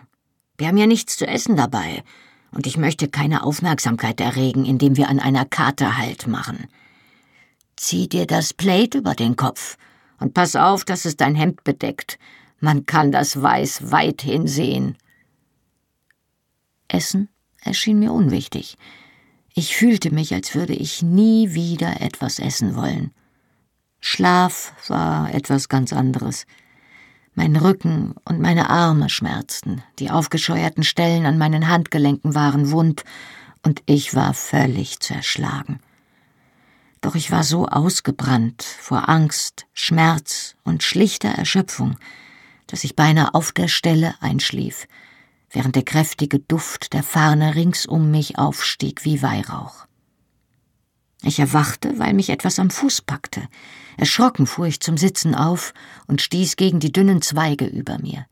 [0.59, 2.05] Wir haben ja nichts zu essen dabei,
[2.53, 6.69] und ich möchte keine Aufmerksamkeit erregen, indem wir an einer Karte Halt machen.
[7.77, 9.77] Zieh dir das Plate über den Kopf
[10.19, 12.19] und pass auf, dass es dein Hemd bedeckt.
[12.61, 14.97] Man kann das Weiß weit hinsehen.
[16.89, 17.29] Essen
[17.61, 18.79] erschien mir unwichtig.
[19.55, 23.11] Ich fühlte mich, als würde ich nie wieder etwas essen wollen.
[24.01, 26.47] Schlaf war etwas ganz anderes.
[27.35, 33.05] Mein Rücken und meine Arme schmerzten, die aufgescheuerten Stellen an meinen Handgelenken waren wund,
[33.63, 35.81] und ich war völlig zerschlagen.
[37.01, 41.97] Doch ich war so ausgebrannt vor Angst, Schmerz und schlichter Erschöpfung,
[42.67, 44.89] dass ich beinahe auf der Stelle einschlief,
[45.51, 49.87] während der kräftige Duft der Farne rings um mich aufstieg wie Weihrauch.
[51.23, 53.49] Ich erwachte, weil mich etwas am Fuß packte.
[53.97, 55.73] Erschrocken fuhr ich zum Sitzen auf
[56.07, 58.27] und stieß gegen die dünnen Zweige über mir.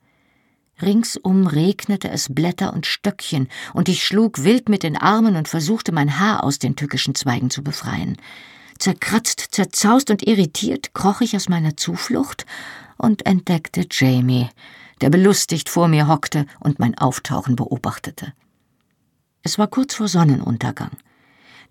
[0.82, 5.92] Ringsum regnete es Blätter und Stöckchen, und ich schlug wild mit den Armen und versuchte
[5.92, 8.16] mein Haar aus den tückischen Zweigen zu befreien.
[8.84, 12.44] Zerkratzt, zerzaust und irritiert kroch ich aus meiner Zuflucht
[12.98, 14.50] und entdeckte Jamie,
[15.00, 18.34] der belustigt vor mir hockte und mein Auftauchen beobachtete.
[19.42, 20.90] Es war kurz vor Sonnenuntergang.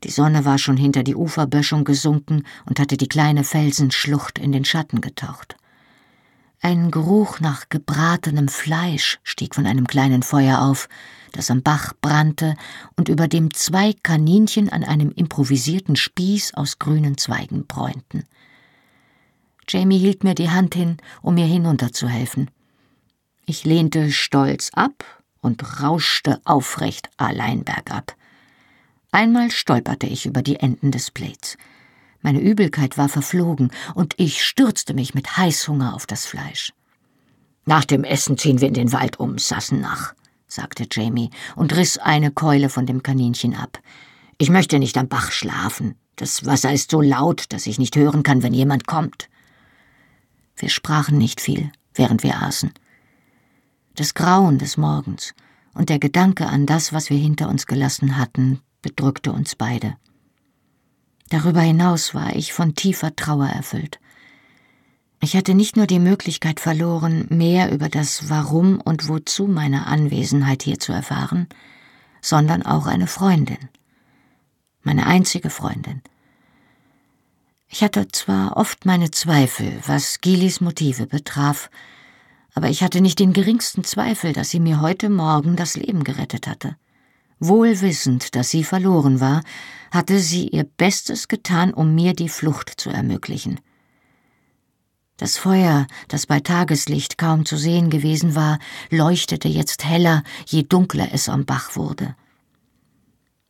[0.03, 4.65] Die Sonne war schon hinter die Uferböschung gesunken und hatte die kleine Felsenschlucht in den
[4.65, 5.55] Schatten getaucht.
[6.65, 10.87] Ein Geruch nach gebratenem Fleisch stieg von einem kleinen Feuer auf,
[11.33, 12.55] das am Bach brannte
[12.95, 18.23] und über dem zwei Kaninchen an einem improvisierten Spieß aus grünen Zweigen bräunten.
[19.67, 22.49] Jamie hielt mir die Hand hin, um mir hinunterzuhelfen.
[23.45, 25.03] Ich lehnte stolz ab
[25.41, 28.15] und rauschte aufrecht allein bergab.
[29.11, 31.57] Einmal stolperte ich über die Enden des Plates.
[32.23, 36.73] Meine Übelkeit war verflogen und ich stürzte mich mit Heißhunger auf das Fleisch.
[37.65, 40.13] Nach dem Essen ziehen wir in den Wald um Sassenach,
[40.47, 43.79] sagte Jamie und riss eine Keule von dem Kaninchen ab.
[44.37, 45.95] Ich möchte nicht am Bach schlafen.
[46.15, 49.29] Das Wasser ist so laut, dass ich nicht hören kann, wenn jemand kommt.
[50.55, 52.71] Wir sprachen nicht viel, während wir aßen.
[53.95, 55.33] Das Grauen des Morgens
[55.73, 59.97] und der Gedanke an das, was wir hinter uns gelassen hatten, bedrückte uns beide.
[61.33, 63.99] Darüber hinaus war ich von tiefer Trauer erfüllt.
[65.19, 70.61] Ich hatte nicht nur die Möglichkeit verloren, mehr über das Warum und Wozu meiner Anwesenheit
[70.61, 71.47] hier zu erfahren,
[72.21, 73.57] sondern auch eine Freundin.
[74.83, 76.03] Meine einzige Freundin.
[77.67, 81.71] Ich hatte zwar oft meine Zweifel, was Gilis Motive betraf,
[82.53, 86.45] aber ich hatte nicht den geringsten Zweifel, dass sie mir heute Morgen das Leben gerettet
[86.45, 86.75] hatte.
[87.45, 89.43] Wohl wissend, dass sie verloren war,
[89.91, 93.59] hatte sie ihr Bestes getan, um mir die Flucht zu ermöglichen.
[95.17, 101.09] Das Feuer, das bei Tageslicht kaum zu sehen gewesen war, leuchtete jetzt heller, je dunkler
[101.11, 102.15] es am Bach wurde.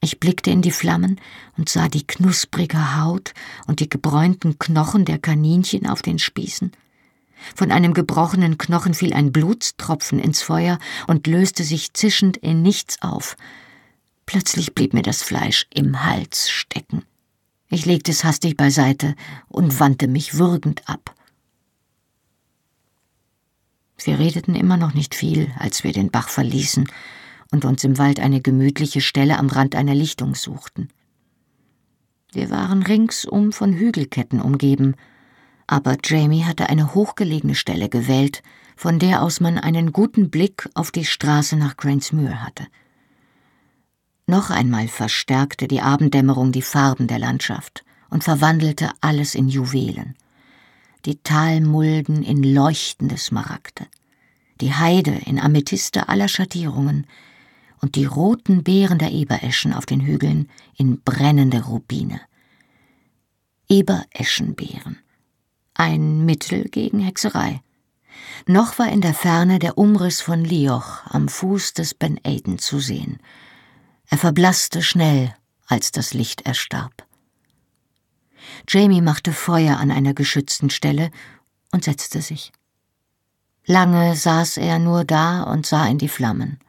[0.02, 1.22] Ich blickte in die Flammen
[1.56, 3.36] und sah die knusprige Haut
[3.68, 6.72] und die gebräunten Knochen der Kaninchen auf den Spießen.
[7.56, 13.00] Von einem gebrochenen Knochen fiel ein Blutstropfen ins Feuer und löste sich zischend in nichts
[13.04, 13.38] auf.
[14.26, 17.04] Plötzlich blieb mir das Fleisch im Hals stecken.
[17.70, 19.16] Ich legte es hastig beiseite
[19.48, 21.16] und wandte mich würgend ab.
[24.04, 26.88] Wir redeten immer noch nicht viel, als wir den Bach verließen
[27.52, 30.90] und uns im Wald eine gemütliche Stelle am Rand einer Lichtung suchten.
[32.32, 34.96] Wir waren ringsum von Hügelketten umgeben,
[35.68, 38.42] aber Jamie hatte eine hochgelegene Stelle gewählt,
[38.76, 42.66] von der aus man einen guten Blick auf die Straße nach Grantsmuir hatte.
[44.26, 50.16] Noch einmal verstärkte die Abenddämmerung die Farben der Landschaft und verwandelte alles in Juwelen
[51.06, 53.88] die Talmulden in leuchtende Smaragde,
[54.62, 57.08] die Heide in Amethyste aller Schattierungen
[57.82, 62.22] und die roten Beeren der Ebereschen auf den Hügeln in brennende Rubine.
[63.68, 65.00] Ebereschenbeeren.
[65.74, 67.62] Ein Mittel gegen Hexerei.
[68.46, 72.80] Noch war in der Ferne der Umriss von Lioch am Fuß des Ben Aden zu
[72.80, 73.18] sehen.
[74.10, 75.34] Er verblasste schnell,
[75.68, 77.06] als das Licht erstarb.
[78.68, 81.12] Jamie machte Feuer an einer geschützten Stelle
[81.72, 82.52] und setzte sich.
[83.66, 86.60] Lange saß er nur da und sah in die Flammen.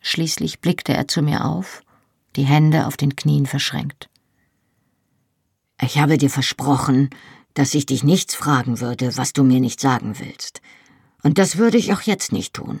[0.00, 1.82] Schließlich blickte er zu mir auf,
[2.36, 4.08] die Hände auf den Knien verschränkt.
[5.80, 7.10] Ich habe dir versprochen,
[7.54, 10.60] dass ich dich nichts fragen würde, was du mir nicht sagen willst.
[11.22, 12.80] Und das würde ich auch jetzt nicht tun.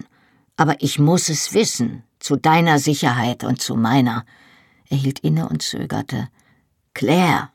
[0.56, 4.24] Aber ich muss es wissen, zu deiner Sicherheit und zu meiner.
[4.88, 6.28] Er hielt inne und zögerte.
[6.94, 7.50] Claire,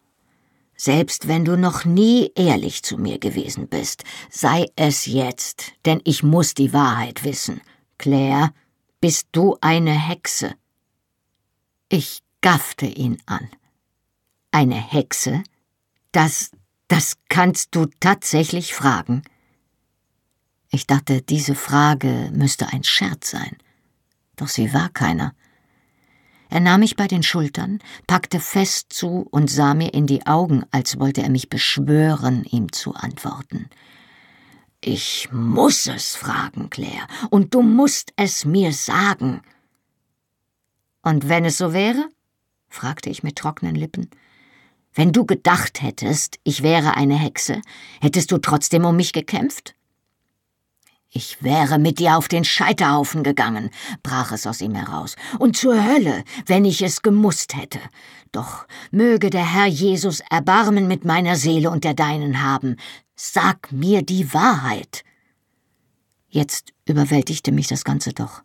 [0.76, 6.24] selbst wenn du noch nie ehrlich zu mir gewesen bist, sei es jetzt, denn ich
[6.24, 7.62] muss die Wahrheit wissen.
[7.98, 8.54] Claire,
[9.00, 10.54] bist du eine Hexe?
[11.90, 13.50] Ich gaffte ihn an.
[14.52, 15.44] Eine Hexe?
[16.12, 16.52] Das,
[16.88, 19.24] das kannst du tatsächlich fragen?
[20.74, 23.58] Ich dachte, diese Frage müsste ein Scherz sein.
[24.38, 25.36] Doch sie war keiner.
[26.50, 30.64] Er nahm mich bei den Schultern, packte fest zu und sah mir in die Augen,
[30.72, 33.70] als wollte er mich beschwören, ihm zu antworten.
[34.80, 39.42] Ich muss es fragen, Claire, und du musst es mir sagen.
[41.02, 42.10] Und wenn es so wäre?
[42.70, 44.10] fragte ich mit trockenen Lippen.
[44.94, 47.62] Wenn du gedacht hättest, ich wäre eine Hexe,
[48.00, 49.76] hättest du trotzdem um mich gekämpft?
[51.14, 53.70] Ich wäre mit dir auf den Scheiterhaufen gegangen,
[54.02, 57.80] brach es aus ihm heraus, und zur Hölle, wenn ich es gemusst hätte.
[58.32, 62.78] Doch möge der Herr Jesus Erbarmen mit meiner Seele und der deinen haben.
[63.14, 65.04] Sag mir die Wahrheit.
[66.30, 68.42] Jetzt überwältigte mich das Ganze doch.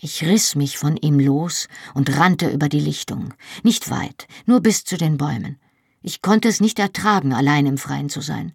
[0.00, 4.84] Ich riss mich von ihm los und rannte über die Lichtung, nicht weit, nur bis
[4.84, 5.60] zu den Bäumen.
[6.00, 8.54] Ich konnte es nicht ertragen, allein im Freien zu sein.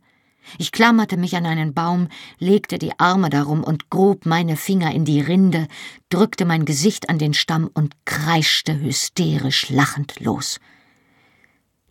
[0.57, 2.07] Ich klammerte mich an einen Baum,
[2.39, 5.67] legte die Arme darum und grub meine Finger in die Rinde,
[6.09, 10.59] drückte mein Gesicht an den Stamm und kreischte hysterisch lachend los.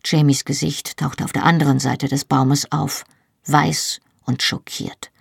[0.03, 3.05] Jamies Gesicht tauchte auf der anderen Seite des Baumes auf,
[3.45, 5.11] weiß und schockiert.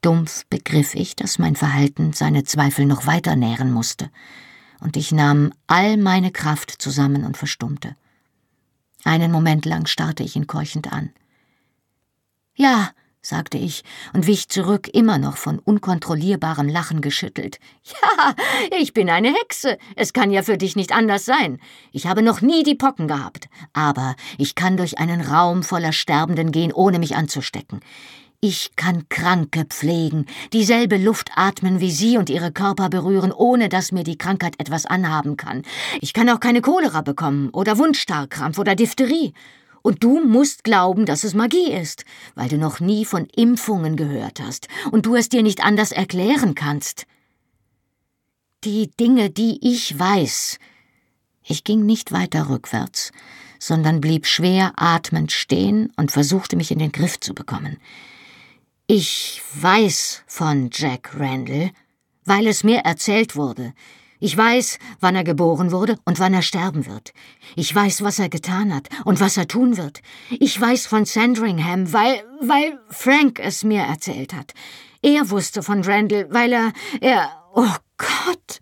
[0.00, 4.10] Dumpf begriff ich, dass mein Verhalten seine Zweifel noch weiter nähren musste,
[4.80, 7.94] und ich nahm all meine Kraft zusammen und verstummte.
[9.04, 11.10] Einen Moment lang starrte ich ihn keuchend an.
[12.54, 12.90] Ja,
[13.22, 17.58] sagte ich und wich zurück, immer noch von unkontrollierbarem Lachen geschüttelt.
[18.14, 18.34] Ja,
[18.78, 19.78] ich bin eine Hexe.
[19.96, 21.60] Es kann ja für dich nicht anders sein.
[21.92, 26.52] Ich habe noch nie die Pocken gehabt, aber ich kann durch einen Raum voller Sterbenden
[26.52, 27.80] gehen, ohne mich anzustecken.
[28.40, 33.92] Ich kann Kranke pflegen, dieselbe Luft atmen wie sie und ihre Körper berühren, ohne dass
[33.92, 35.62] mir die Krankheit etwas anhaben kann.
[36.00, 39.32] Ich kann auch keine Cholera bekommen oder Wundstarkrampf oder Diphtherie.
[39.82, 44.40] Und du musst glauben, dass es Magie ist, weil du noch nie von Impfungen gehört
[44.40, 47.06] hast und du es dir nicht anders erklären kannst.
[48.64, 50.58] Die Dinge, die ich weiß.
[51.44, 53.10] Ich ging nicht weiter rückwärts,
[53.58, 57.78] sondern blieb schwer atmend stehen und versuchte mich in den Griff zu bekommen.
[58.86, 61.72] Ich weiß von Jack Randall,
[62.24, 63.74] weil es mir erzählt wurde.
[64.24, 67.12] Ich weiß, wann er geboren wurde und wann er sterben wird.
[67.56, 70.00] Ich weiß, was er getan hat und was er tun wird.
[70.30, 74.54] Ich weiß von Sandringham, weil, weil Frank es mir erzählt hat.
[75.02, 78.60] Er wusste von Randall, weil er, er, oh Gott!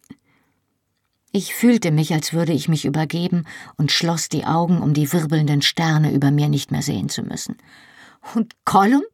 [1.30, 3.44] Ich fühlte mich, als würde ich mich übergeben
[3.76, 7.58] und schloss die Augen, um die wirbelnden Sterne über mir nicht mehr sehen zu müssen.
[8.34, 9.04] Und Column?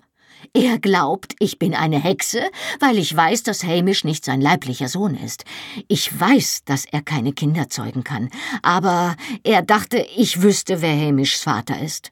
[0.53, 2.43] Er glaubt, ich bin eine Hexe,
[2.81, 5.45] weil ich weiß, dass Hamish nicht sein leiblicher Sohn ist.
[5.89, 8.31] Ich weiß, dass er keine Kinder zeugen kann,
[8.63, 12.11] aber er dachte, ich wüsste, wer Hamishs Vater ist.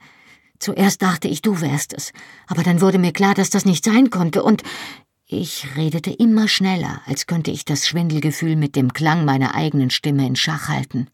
[0.58, 2.12] Zuerst dachte ich, du wärst es,
[2.46, 4.62] aber dann wurde mir klar, dass das nicht sein konnte, und
[5.26, 10.26] ich redete immer schneller, als könnte ich das Schwindelgefühl mit dem Klang meiner eigenen Stimme
[10.26, 11.08] in Schach halten.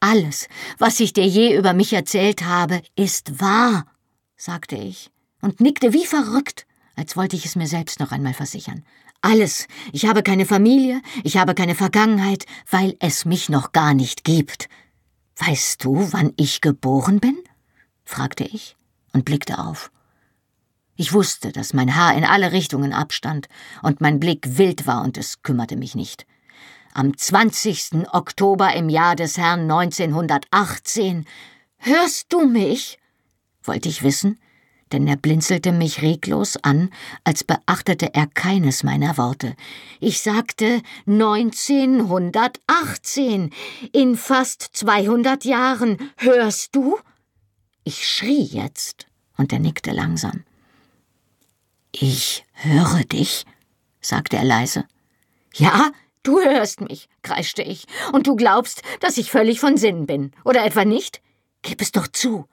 [0.00, 3.86] Alles, was ich dir je über mich erzählt habe, ist wahr,
[4.36, 5.10] sagte ich
[5.44, 8.82] und nickte wie verrückt, als wollte ich es mir selbst noch einmal versichern.
[9.20, 9.68] Alles.
[9.92, 14.68] Ich habe keine Familie, ich habe keine Vergangenheit, weil es mich noch gar nicht gibt.
[15.36, 17.36] Weißt du, wann ich geboren bin?
[18.04, 18.76] fragte ich
[19.12, 19.90] und blickte auf.
[20.96, 23.48] Ich wusste, dass mein Haar in alle Richtungen abstand
[23.82, 26.26] und mein Blick wild war und es kümmerte mich nicht.
[26.92, 28.06] Am 20.
[28.12, 31.26] Oktober im Jahr des Herrn 1918.
[31.78, 32.98] Hörst du mich?
[33.62, 34.38] wollte ich wissen,
[34.92, 36.90] denn er blinzelte mich reglos an,
[37.24, 39.56] als beachtete er keines meiner Worte.
[40.00, 43.50] Ich sagte 1918,
[43.92, 46.98] in fast 200 Jahren, hörst du?
[47.84, 50.44] Ich schrie jetzt, und er nickte langsam.
[51.92, 53.44] Ich höre dich,
[54.00, 54.84] sagte er leise.
[55.54, 55.92] Ja,
[56.22, 60.64] du hörst mich, kreischte ich, und du glaubst, dass ich völlig von Sinn bin, oder
[60.64, 61.20] etwa nicht?
[61.62, 62.46] Gib es doch zu.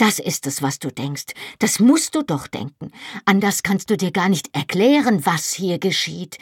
[0.00, 1.26] Das ist es, was du denkst.
[1.58, 2.90] Das musst du doch denken.
[3.26, 6.38] Anders kannst du dir gar nicht erklären, was hier geschieht.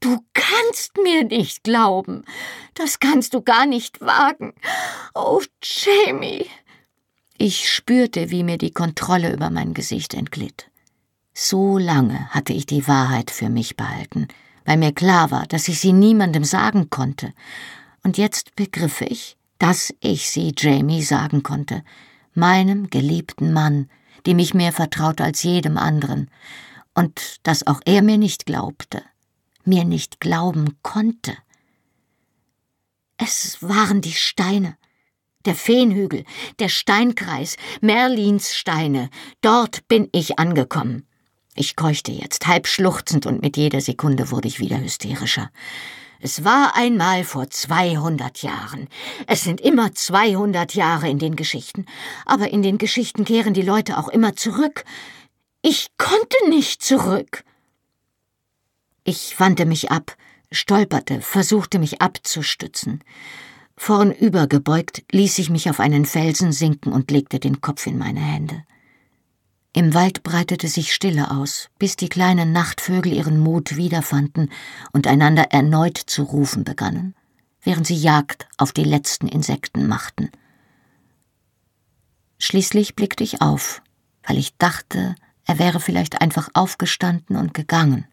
[0.00, 2.24] Du kannst mir nicht glauben.
[2.74, 4.54] Das kannst du gar nicht wagen.
[5.14, 6.46] Oh, Jamie.
[7.38, 10.68] Ich spürte, wie mir die Kontrolle über mein Gesicht entglitt.
[11.32, 14.26] So lange hatte ich die Wahrheit für mich behalten,
[14.64, 17.32] weil mir klar war, dass ich sie niemandem sagen konnte.
[18.02, 21.84] Und jetzt begriff ich, dass ich sie Jamie sagen konnte,
[22.36, 23.88] meinem geliebten Mann,
[24.26, 26.30] dem ich mehr vertraute als jedem anderen,
[26.94, 29.02] und dass auch er mir nicht glaubte,
[29.64, 31.36] mir nicht glauben konnte.
[33.18, 34.76] Es waren die Steine,
[35.44, 36.24] der Feenhügel,
[36.58, 41.06] der Steinkreis, Merlins Steine, dort bin ich angekommen.
[41.54, 45.50] Ich keuchte jetzt, halb schluchzend, und mit jeder Sekunde wurde ich wieder hysterischer.
[46.20, 48.88] Es war einmal vor 200 Jahren.
[49.26, 51.86] Es sind immer 200 Jahre in den Geschichten.
[52.24, 54.84] Aber in den Geschichten kehren die Leute auch immer zurück.
[55.62, 57.44] Ich konnte nicht zurück.
[59.04, 60.16] Ich wandte mich ab,
[60.50, 63.04] stolperte, versuchte mich abzustützen.
[63.76, 68.64] Vornübergebeugt ließ ich mich auf einen Felsen sinken und legte den Kopf in meine Hände.
[69.76, 74.50] Im Wald breitete sich Stille aus, bis die kleinen Nachtvögel ihren Mut wiederfanden
[74.92, 77.14] und einander erneut zu rufen begannen,
[77.60, 80.30] während sie Jagd auf die letzten Insekten machten.
[82.38, 83.82] Schließlich blickte ich auf,
[84.22, 85.14] weil ich dachte,
[85.44, 88.06] er wäre vielleicht einfach aufgestanden und gegangen,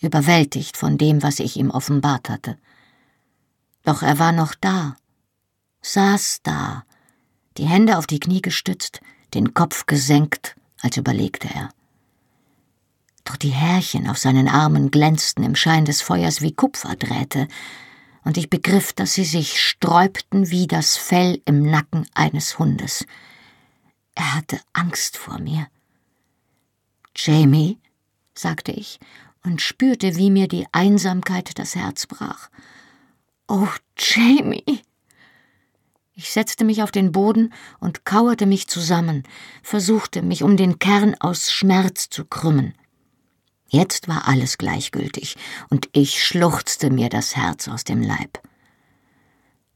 [0.00, 2.56] überwältigt von dem, was ich ihm offenbart hatte.
[3.82, 4.94] Doch er war noch da,
[5.80, 6.84] saß da,
[7.56, 9.00] die Hände auf die Knie gestützt,
[9.34, 11.70] den Kopf gesenkt, als überlegte er.
[13.24, 17.48] Doch die Härchen auf seinen Armen glänzten im Schein des Feuers wie Kupferdrähte,
[18.24, 23.04] und ich begriff, dass sie sich sträubten wie das Fell im Nacken eines Hundes.
[24.14, 25.66] Er hatte Angst vor mir.
[27.16, 27.78] Jamie,
[28.34, 29.00] sagte ich
[29.44, 32.48] und spürte, wie mir die Einsamkeit das Herz brach.
[33.48, 33.68] Oh,
[33.98, 34.81] Jamie!
[36.22, 39.24] Ich setzte mich auf den Boden und kauerte mich zusammen,
[39.64, 42.74] versuchte, mich um den Kern aus Schmerz zu krümmen.
[43.66, 45.36] Jetzt war alles gleichgültig,
[45.68, 48.40] und ich schluchzte mir das Herz aus dem Leib.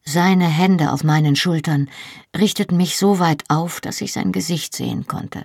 [0.04, 1.90] Seine Hände auf meinen Schultern
[2.38, 5.44] richteten mich so weit auf, dass ich sein Gesicht sehen konnte.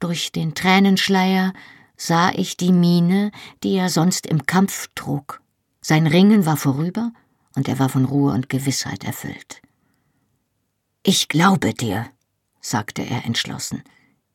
[0.00, 1.52] Durch den Tränenschleier
[1.96, 3.30] sah ich die Miene,
[3.62, 5.40] die er sonst im Kampf trug.
[5.80, 7.12] Sein Ringen war vorüber,
[7.54, 9.62] und er war von Ruhe und Gewissheit erfüllt.
[11.08, 12.10] Ich glaube dir,
[12.60, 13.84] sagte er entschlossen.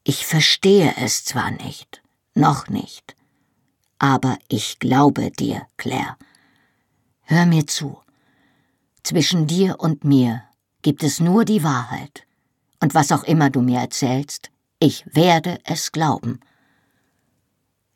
[0.05, 2.01] Ich verstehe es zwar nicht,
[2.33, 3.17] noch nicht,
[3.99, 6.15] aber ich glaube dir, Claire.
[7.23, 7.99] Hör mir zu.
[9.03, 10.43] Zwischen dir und mir
[10.81, 12.25] gibt es nur die Wahrheit.
[12.79, 14.49] Und was auch immer du mir erzählst,
[14.79, 16.39] ich werde es glauben.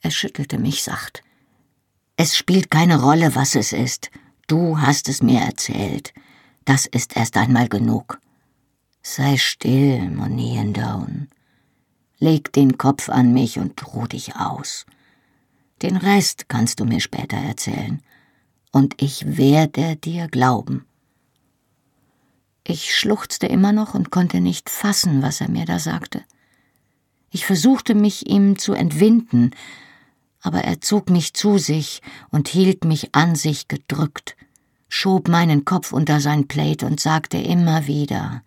[0.01, 1.23] Er schüttelte mich sacht.
[2.17, 4.11] Es spielt keine Rolle, was es ist.
[4.47, 6.13] Du hast es mir erzählt.
[6.65, 8.19] Das ist erst einmal genug.
[9.07, 11.27] Sei still, Monian.
[12.17, 14.87] Leg den Kopf an mich und ruh dich aus.
[15.83, 18.01] Den Rest kannst du mir später erzählen.
[18.71, 20.87] Und ich werde dir glauben.
[22.63, 26.23] Ich schluchzte immer noch und konnte nicht fassen, was er mir da sagte.
[27.29, 29.51] Ich versuchte mich ihm zu entwinden,
[30.41, 32.01] aber er zog mich zu sich
[32.31, 34.35] und hielt mich an sich gedrückt,
[34.89, 38.41] schob meinen Kopf unter sein Plate und sagte immer wieder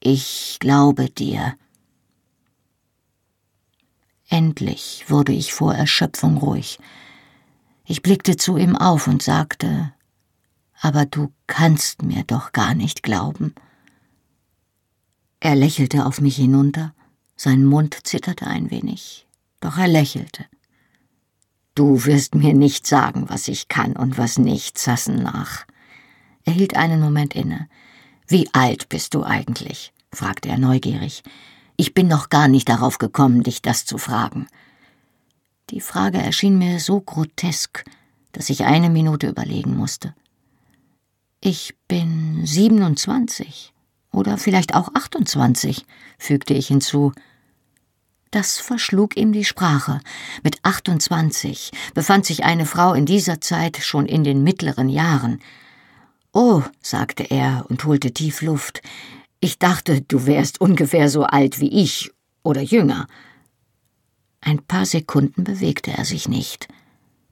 [0.00, 1.56] Ich glaube dir.
[4.28, 6.78] Endlich wurde ich vor Erschöpfung ruhig.
[7.84, 9.92] Ich blickte zu ihm auf und sagte
[10.80, 13.54] aber du kannst mir doch gar nicht glauben.
[15.40, 16.94] Er lächelte auf mich hinunter,
[17.36, 19.26] sein Mund zitterte ein wenig,
[19.60, 20.46] doch er lächelte.
[21.74, 25.66] Du wirst mir nicht sagen, was ich kann und was nicht, Sassen nach.
[26.44, 27.68] Er hielt einen Moment inne.
[28.28, 29.92] Wie alt bist du eigentlich?
[30.12, 31.22] fragte er neugierig.
[31.76, 34.46] Ich bin noch gar nicht darauf gekommen, dich das zu fragen.
[35.70, 37.84] Die Frage erschien mir so grotesk,
[38.32, 40.14] dass ich eine Minute überlegen musste.
[41.40, 43.72] Ich bin 27
[44.10, 45.84] oder vielleicht auch 28,
[46.18, 47.12] fügte ich hinzu.
[48.30, 50.00] Das verschlug ihm die Sprache.
[50.42, 55.40] Mit 28 befand sich eine Frau in dieser Zeit schon in den mittleren Jahren.
[56.38, 58.82] Oh, sagte er und holte tief Luft.
[59.40, 62.10] Ich dachte, du wärst ungefähr so alt wie ich
[62.42, 63.06] oder jünger.
[64.42, 66.68] Ein paar Sekunden bewegte er sich nicht.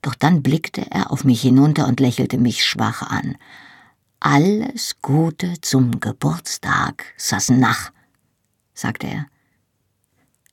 [0.01, 3.37] Doch dann blickte er auf mich hinunter und lächelte mich schwach an.
[4.21, 7.93] Alles Gute zum Geburtstag, Sassenach,
[8.73, 9.27] sagte er.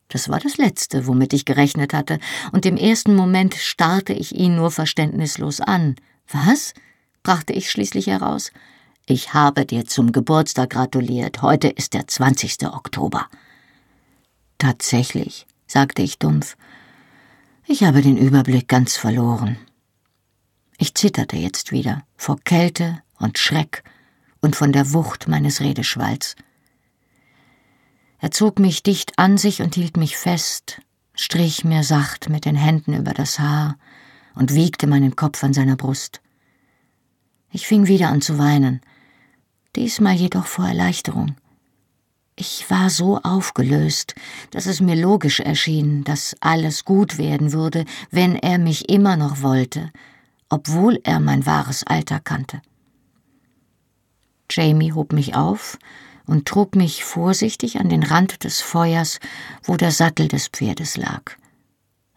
[0.09, 2.19] Das war das Letzte, womit ich gerechnet hatte,
[2.51, 5.95] und im ersten Moment starrte ich ihn nur verständnislos an.
[6.27, 6.73] Was?
[7.23, 8.51] Brachte ich schließlich heraus.
[9.05, 11.41] Ich habe dir zum Geburtstag gratuliert.
[11.41, 12.67] Heute ist der 20.
[12.67, 13.27] Oktober.
[14.57, 16.55] Tatsächlich, sagte ich dumpf.
[17.65, 19.57] Ich habe den Überblick ganz verloren.
[20.77, 23.83] Ich zitterte jetzt wieder vor Kälte und Schreck
[24.41, 26.35] und von der Wucht meines Redeschwalls.
[28.19, 30.81] Er zog mich dicht an sich und hielt mich fest,
[31.15, 33.77] strich mir sacht mit den Händen über das Haar
[34.35, 36.21] und wiegte meinen Kopf an seiner Brust.
[37.51, 38.81] Ich fing wieder an zu weinen,
[39.75, 41.35] diesmal jedoch vor Erleichterung.
[42.37, 44.15] Ich war so aufgelöst,
[44.51, 49.41] dass es mir logisch erschien, dass alles gut werden würde, wenn er mich immer noch
[49.41, 49.91] wollte,
[50.49, 52.61] obwohl er mein wahres Alter kannte.
[54.49, 55.77] Jamie hob mich auf
[56.25, 59.19] und trug mich vorsichtig an den Rand des Feuers,
[59.63, 61.35] wo der Sattel des Pferdes lag.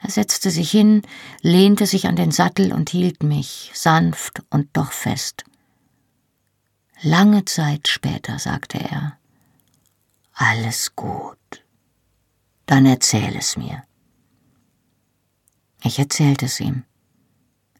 [0.04, 1.00] Er setzte sich hin,
[1.40, 5.44] lehnte sich an den Sattel und hielt mich, sanft und doch fest.
[7.00, 9.18] Lange Zeit später sagte er
[10.34, 11.38] Alles gut.
[12.66, 13.82] Dann erzähl es mir.
[15.82, 16.84] Ich erzählte es ihm,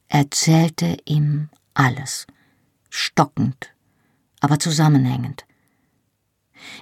[0.08, 2.26] erzählte ihm alles,
[2.88, 3.74] stockend
[4.44, 5.46] aber zusammenhängend.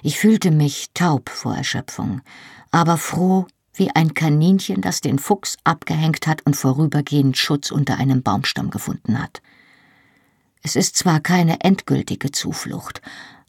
[0.01, 2.21] Ich fühlte mich taub vor Erschöpfung,
[2.71, 8.21] aber froh wie ein Kaninchen, das den Fuchs abgehängt hat und vorübergehend Schutz unter einem
[8.21, 9.41] Baumstamm gefunden hat.
[10.61, 13.01] Es ist zwar keine endgültige Zuflucht,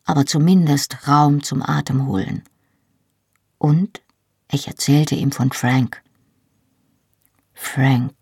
[0.04, 2.42] aber zumindest Raum zum Atemholen.
[3.58, 4.02] Und
[4.50, 6.02] ich erzählte ihm von Frank.
[7.52, 8.14] Frank,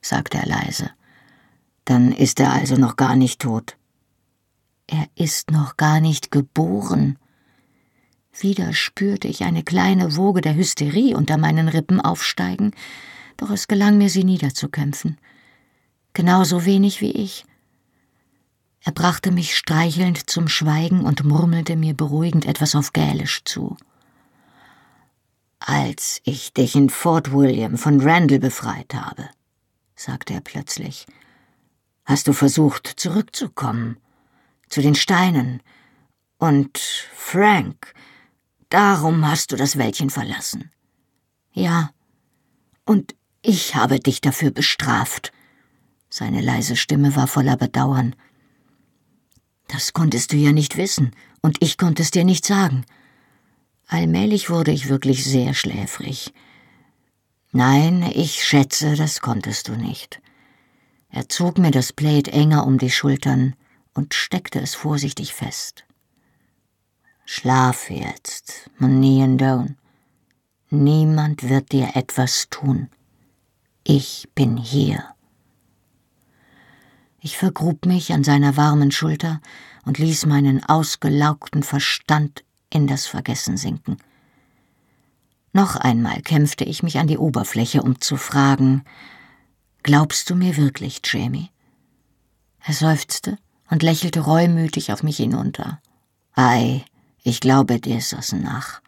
[0.00, 0.90] sagte er leise.
[1.84, 3.76] Dann ist er also noch gar nicht tot.
[4.86, 7.18] Er ist noch gar nicht geboren.
[8.40, 12.72] Wieder spürte ich eine kleine Woge der Hysterie unter meinen Rippen aufsteigen,
[13.36, 15.18] doch es gelang mir, sie niederzukämpfen.
[16.12, 17.44] Genauso wenig wie ich.
[18.80, 23.76] Er brachte mich streichelnd zum Schweigen und murmelte mir beruhigend etwas auf Gälisch zu.
[25.60, 29.28] Als ich dich in Fort William von Randall befreit habe,
[29.96, 31.06] sagte er plötzlich,
[32.04, 33.98] hast du versucht zurückzukommen,
[34.68, 35.60] zu den Steinen.
[36.38, 37.92] Und Frank,
[38.68, 40.70] darum hast du das Wäldchen verlassen.
[41.52, 41.90] Ja,
[42.84, 45.32] und ich habe dich dafür bestraft.
[46.10, 48.14] Seine leise Stimme war voller Bedauern.
[49.68, 51.12] Das konntest du ja nicht wissen,
[51.42, 52.84] und ich konnte es dir nicht sagen.
[53.86, 56.32] Allmählich wurde ich wirklich sehr schläfrig.
[57.52, 60.20] Nein, ich schätze, das konntest du nicht.
[61.10, 63.54] Er zog mir das Plaid enger um die Schultern
[63.94, 65.84] und steckte es vorsichtig fest.
[67.30, 69.76] Schlaf jetzt, Manian Down.
[70.70, 72.88] Niemand wird dir etwas tun.
[73.84, 75.04] Ich bin hier.
[77.20, 79.42] Ich vergrub mich an seiner warmen Schulter
[79.84, 83.98] und ließ meinen ausgelaugten Verstand in das Vergessen sinken.
[85.52, 88.84] Noch einmal kämpfte ich mich an die Oberfläche, um zu fragen
[89.82, 91.50] Glaubst du mir wirklich, Jamie?
[92.64, 93.36] Er seufzte
[93.68, 95.82] und lächelte reumütig auf mich hinunter.
[96.32, 96.86] Ei,
[97.28, 98.00] ich glaube dir,
[98.32, 98.80] nach.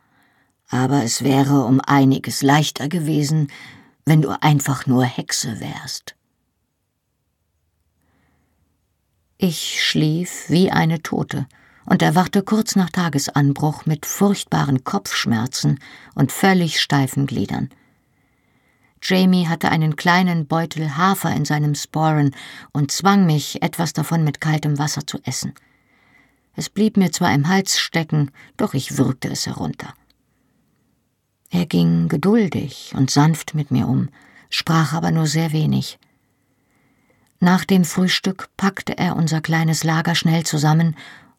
[0.69, 3.49] Aber es wäre um einiges leichter gewesen,
[4.07, 6.17] wenn du einfach nur Hexe wärst.
[9.37, 11.47] Ich schlief wie eine Tote
[11.87, 15.79] und erwachte kurz nach Tagesanbruch mit furchtbaren Kopfschmerzen
[16.15, 17.69] und völlig steifen Gliedern.
[19.03, 22.35] Jamie hatte einen kleinen Beutel Hafer in seinem Sporen
[22.73, 25.55] und zwang mich, etwas davon mit kaltem Wasser zu essen.
[26.61, 29.95] Es blieb mir zwar im Hals stecken, doch ich würgte es herunter.
[31.49, 34.11] Er ging geduldig und sanft mit mir um,
[34.51, 35.99] sprach aber nur sehr wenig.
[37.39, 40.97] Nach dem Frühstück packte er unser kleines Lager schnell zusammen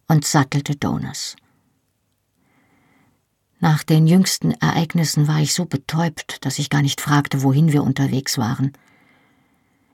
[0.07, 1.36] und sattelte Donas.
[3.59, 7.84] Nach den jüngsten Ereignissen war ich so betäubt, dass ich gar nicht fragte, wohin wir
[7.84, 8.74] unterwegs waren.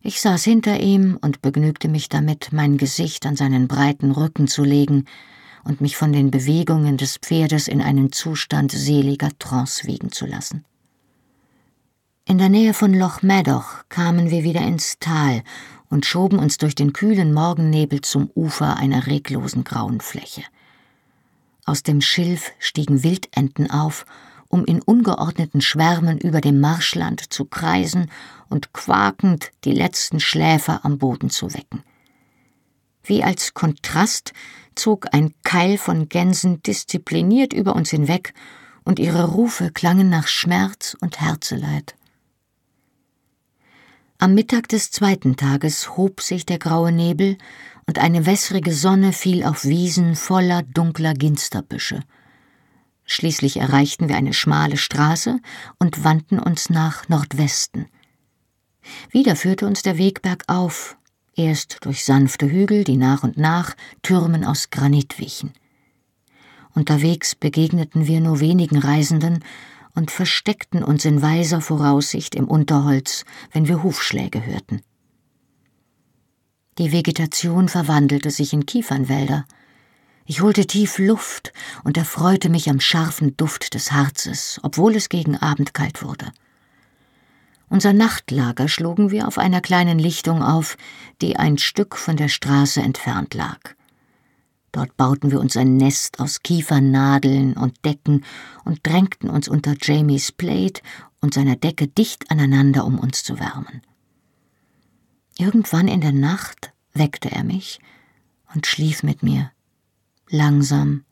[0.07, 4.63] Ich saß hinter ihm und begnügte mich damit, mein Gesicht an seinen breiten Rücken zu
[4.63, 5.03] legen
[5.65, 10.63] und mich von den Bewegungen des Pferdes in einen Zustand seliger Trance wiegen zu lassen.
[12.23, 15.43] In der Nähe von Loch Madoch kamen wir wieder ins Tal
[15.89, 20.43] und schoben uns durch den kühlen Morgennebel zum Ufer einer reglosen grauen Fläche.
[21.65, 24.05] Aus dem Schilf stiegen Wildenten auf,
[24.49, 28.09] um in ungeordneten Schwärmen über dem Marschland zu kreisen
[28.49, 31.83] und quakend die letzten Schläfer am Boden zu wecken.
[33.03, 34.33] Wie als Kontrast
[34.75, 38.33] zog ein Keil von Gänsen diszipliniert über uns hinweg,
[38.87, 41.95] und ihre Rufe klangen nach Schmerz und Herzeleid.
[44.17, 47.37] Am Mittag des zweiten Tages hob sich der graue Nebel
[47.85, 51.99] und eine wässrige Sonne fiel auf Wiesen voller dunkler Ginsterbüsche.
[53.07, 55.39] Schließlich erreichten wir eine schmale Straße
[55.79, 57.87] und wandten uns nach Nordwesten.
[59.09, 60.97] Wieder führte uns der Weg bergauf,
[61.35, 65.53] erst durch sanfte Hügel, die nach und nach Türmen aus Granit wichen.
[66.75, 69.43] Unterwegs begegneten wir nur wenigen Reisenden
[69.95, 74.81] und versteckten uns in weiser Voraussicht im Unterholz, wenn wir Hufschläge hörten.
[76.77, 79.45] Die Vegetation verwandelte sich in Kiefernwälder.
[80.29, 81.53] Ich holte tief Luft
[81.85, 86.33] und erfreute mich am scharfen Duft des Harzes, obwohl es gegen Abend kalt wurde.
[87.69, 90.75] Unser Nachtlager schlugen wir auf einer kleinen Lichtung auf,
[91.21, 93.59] die ein Stück von der Straße entfernt lag.
[94.73, 98.25] Dort bauten wir uns ein Nest aus Kiefernadeln und Decken
[98.65, 100.81] und drängten uns unter Jamies Plate
[101.21, 103.81] und seiner Decke dicht aneinander, um uns zu wärmen.
[105.37, 107.79] Irgendwann in der Nacht weckte er mich
[108.53, 109.51] und schlief mit mir,
[110.29, 111.03] langsam,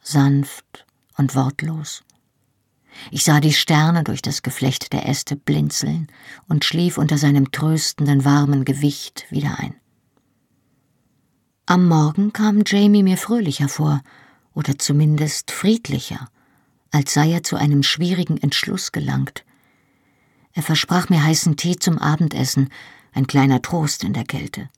[0.00, 2.02] sanft und wortlos.
[3.10, 6.08] Ich sah die Sterne durch das Geflecht der Äste blinzeln
[6.48, 9.74] und schlief unter seinem tröstenden warmen Gewicht wieder ein.
[11.66, 14.02] Am Morgen kam Jamie mir fröhlicher vor,
[14.54, 16.28] oder zumindest friedlicher,
[16.90, 19.44] als sei er zu einem schwierigen Entschluss gelangt.
[20.52, 22.68] Er versprach mir heißen Tee zum Abendessen,
[23.12, 24.68] ein kleiner Trost in der Kälte.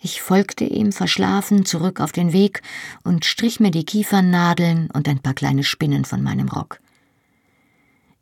[0.00, 2.62] Ich folgte ihm verschlafen zurück auf den Weg
[3.02, 6.80] und strich mir die Kiefernadeln und ein paar kleine Spinnen von meinem Rock.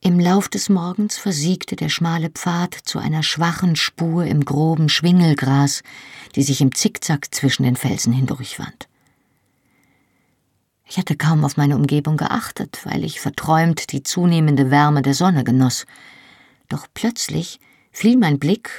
[0.01, 5.83] Im Lauf des Morgens versiegte der schmale Pfad zu einer schwachen Spur im groben Schwingelgras,
[6.35, 8.89] die sich im Zickzack zwischen den Felsen hindurchwand.
[10.89, 15.43] Ich hatte kaum auf meine Umgebung geachtet, weil ich verträumt die zunehmende Wärme der Sonne
[15.43, 15.85] genoss.
[16.69, 17.59] Doch plötzlich
[17.91, 18.71] fiel mein Blick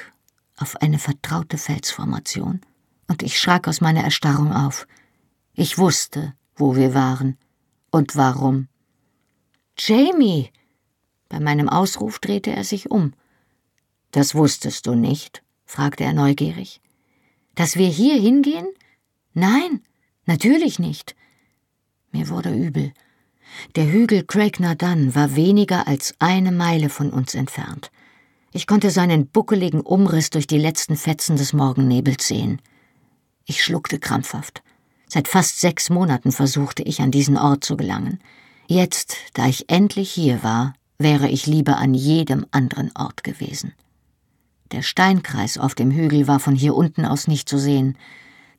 [0.55, 2.61] auf eine vertraute Felsformation,
[3.07, 4.87] und ich schrak aus meiner Erstarrung auf.
[5.53, 7.37] Ich wusste, wo wir waren
[7.91, 8.67] und warum.
[9.77, 10.51] Jamie!
[11.29, 13.13] Bei meinem Ausruf drehte er sich um.
[14.11, 15.43] Das wusstest du nicht?
[15.65, 16.81] fragte er neugierig.
[17.55, 18.67] Dass wir hier hingehen?
[19.33, 19.81] Nein,
[20.25, 21.15] natürlich nicht.
[22.11, 22.93] Mir wurde übel.
[23.75, 27.91] Der Hügel Craignadan war weniger als eine Meile von uns entfernt.
[28.53, 32.61] Ich konnte seinen buckeligen Umriss durch die letzten Fetzen des Morgennebels sehen.
[33.47, 34.61] Ich schluckte krampfhaft.
[35.07, 38.19] Seit fast sechs Monaten versuchte ich, an diesen Ort zu gelangen.
[38.67, 43.73] Jetzt, da ich endlich hier war, wäre ich lieber an jedem anderen Ort gewesen.
[44.73, 47.97] Der Steinkreis auf dem Hügel war von hier unten aus nicht zu sehen,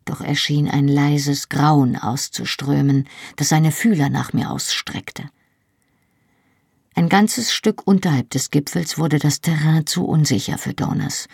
[0.07, 5.25] doch erschien ein leises Grauen auszuströmen, das seine Fühler nach mir ausstreckte.
[6.95, 11.29] Ein ganzes Stück unterhalb des Gipfels wurde das Terrain zu unsicher für Donas.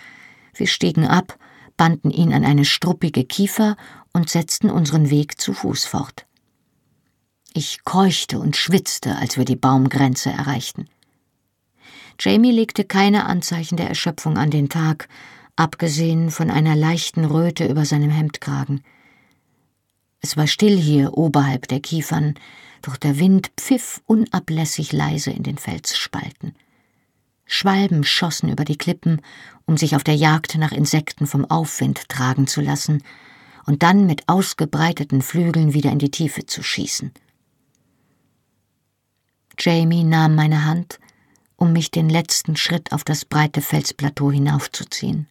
[0.54, 1.38] Wir stiegen ab,
[1.76, 3.76] banden ihn an eine struppige Kiefer
[4.12, 6.26] und setzten unseren Weg zu Fuß fort.
[7.52, 10.88] Ich keuchte und schwitzte, als wir die Baumgrenze erreichten.
[12.18, 15.08] Jamie legte keine Anzeichen der Erschöpfung an den Tag,
[15.56, 18.82] abgesehen von einer leichten Röte über seinem Hemdkragen.
[20.20, 22.34] Es war still hier oberhalb der Kiefern,
[22.82, 26.54] doch der Wind pfiff unablässig leise in den Felsspalten.
[27.46, 29.20] Schwalben schossen über die Klippen,
[29.66, 33.02] um sich auf der Jagd nach Insekten vom Aufwind tragen zu lassen
[33.66, 37.12] und dann mit ausgebreiteten Flügeln wieder in die Tiefe zu schießen.
[39.58, 40.98] Jamie nahm meine Hand
[41.56, 45.28] um mich den letzten Schritt auf das breite Felsplateau hinaufzuziehen.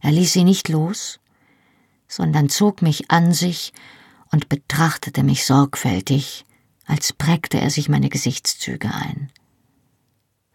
[0.00, 1.20] Er ließ sie nicht los,
[2.06, 3.72] sondern zog mich an sich
[4.30, 6.44] und betrachtete mich sorgfältig,
[6.86, 9.30] als prägte er sich meine Gesichtszüge ein.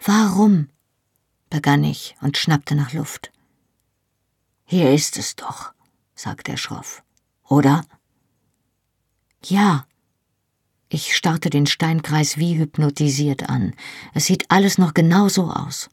[0.07, 0.69] Warum?
[1.49, 3.33] begann ich und schnappte nach Luft.
[4.63, 5.73] Hier ist es doch,
[6.15, 7.03] sagte er schroff.
[7.49, 7.83] Oder?
[9.43, 9.85] Ja,
[10.87, 13.73] ich starrte den Steinkreis wie hypnotisiert an.
[14.13, 15.89] Es sieht alles noch genau so aus.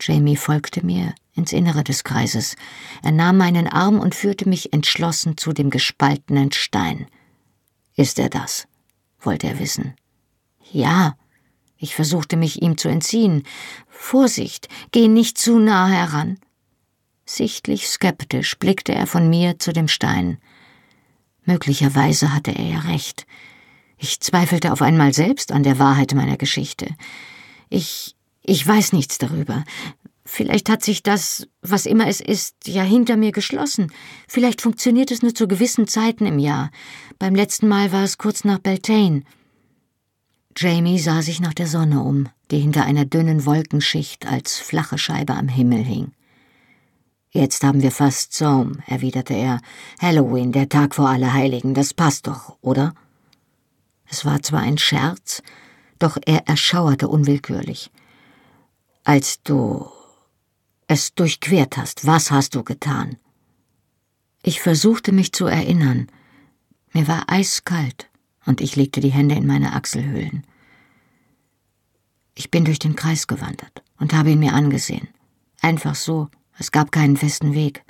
[0.00, 2.56] Jamie folgte mir ins Innere des Kreises.
[3.04, 7.06] Er nahm meinen Arm und führte mich entschlossen zu dem gespaltenen Stein.
[7.94, 8.66] Ist er das?
[9.20, 9.94] wollte er wissen.
[10.72, 11.16] Ja.
[11.82, 13.44] Ich versuchte mich ihm zu entziehen.
[13.88, 16.38] Vorsicht, geh nicht zu nah heran.
[17.24, 20.38] Sichtlich skeptisch blickte er von mir zu dem Stein.
[21.44, 23.26] Möglicherweise hatte er ja recht.
[23.96, 26.86] Ich zweifelte auf einmal selbst an der Wahrheit meiner Geschichte.
[27.70, 29.64] Ich, ich weiß nichts darüber.
[30.24, 33.90] Vielleicht hat sich das, was immer es ist, ja hinter mir geschlossen.
[34.28, 36.70] Vielleicht funktioniert es nur zu gewissen Zeiten im Jahr.
[37.18, 39.22] Beim letzten Mal war es kurz nach Beltane.
[40.62, 45.32] Jamie sah sich nach der Sonne um, die hinter einer dünnen Wolkenschicht als flache Scheibe
[45.32, 46.12] am Himmel hing.
[47.30, 49.62] Jetzt haben wir fast Sohm, erwiderte er.
[50.02, 52.92] Halloween, der Tag vor Allerheiligen, das passt doch, oder?
[54.06, 55.42] Es war zwar ein Scherz,
[55.98, 57.90] doch er erschauerte unwillkürlich.
[59.02, 59.88] Als du
[60.88, 63.16] es durchquert hast, was hast du getan?
[64.42, 66.08] Ich versuchte mich zu erinnern.
[66.92, 68.10] Mir war eiskalt
[68.44, 70.44] und ich legte die Hände in meine Achselhöhlen.
[72.40, 75.08] Ich bin durch den Kreis gewandert und habe ihn mir angesehen.
[75.60, 77.84] Einfach so, es gab keinen festen Weg.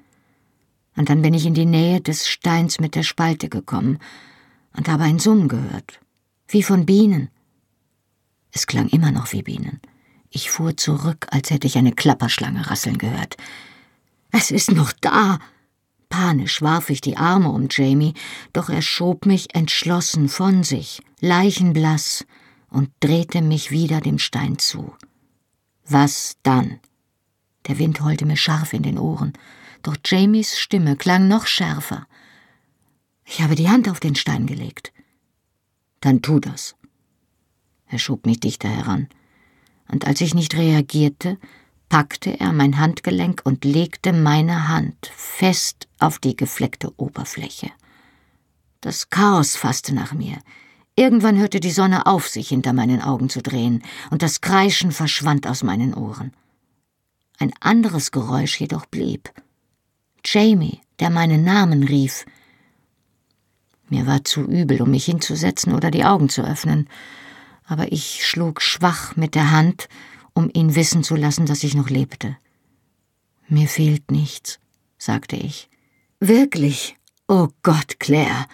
[0.96, 4.00] Und dann bin ich in die Nähe des Steins mit der Spalte gekommen
[4.76, 6.00] und habe ein Summen gehört
[6.48, 7.28] wie von Bienen.
[8.50, 9.80] Es klang immer noch wie Bienen.
[10.30, 13.36] Ich fuhr zurück, als hätte ich eine Klapperschlange rasseln gehört.
[14.32, 15.38] Es ist noch da.
[16.08, 18.14] Panisch warf ich die Arme um Jamie,
[18.52, 22.24] doch er schob mich entschlossen von sich, leichenblass,
[22.70, 24.94] und drehte mich wieder dem Stein zu.
[25.86, 26.80] Was dann?
[27.66, 29.32] Der Wind heulte mir scharf in den Ohren,
[29.82, 32.06] doch Jamies Stimme klang noch schärfer.
[33.24, 34.92] Ich habe die Hand auf den Stein gelegt.
[36.00, 36.76] Dann tu das.
[37.86, 39.08] Er schob mich dichter heran,
[39.88, 41.38] und als ich nicht reagierte,
[41.88, 47.70] packte er mein Handgelenk und legte meine Hand fest auf die gefleckte Oberfläche.
[48.80, 50.38] Das Chaos fasste nach mir.
[50.96, 55.46] Irgendwann hörte die Sonne auf, sich hinter meinen Augen zu drehen, und das Kreischen verschwand
[55.46, 56.32] aus meinen Ohren.
[57.38, 59.30] Ein anderes Geräusch jedoch blieb.
[60.24, 62.26] Jamie, der meinen Namen rief,
[63.90, 66.88] mir war zu übel, um mich hinzusetzen oder die Augen zu öffnen,
[67.64, 69.88] aber ich schlug schwach mit der Hand,
[70.32, 72.36] um ihn wissen zu lassen, dass ich noch lebte.
[73.48, 74.60] Mir fehlt nichts,
[74.96, 75.68] sagte ich.
[76.20, 76.96] Wirklich?
[77.26, 78.46] Oh Gott, Claire.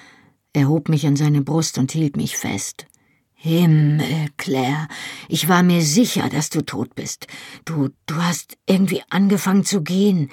[0.57, 2.86] Er hob mich an seine Brust und hielt mich fest.
[3.34, 4.88] Himmel, Claire,
[5.28, 7.26] ich war mir sicher, dass du tot bist.
[7.66, 10.30] Du, du hast irgendwie angefangen zu gehen.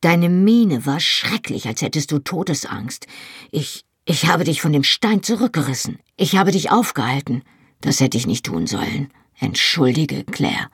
[0.00, 3.08] Deine Miene war schrecklich, als hättest du Todesangst.
[3.50, 5.98] Ich, ich habe dich von dem Stein zurückgerissen.
[6.16, 7.42] Ich habe dich aufgehalten.
[7.80, 9.08] Das hätte ich nicht tun sollen.
[9.40, 10.70] Entschuldige, Claire.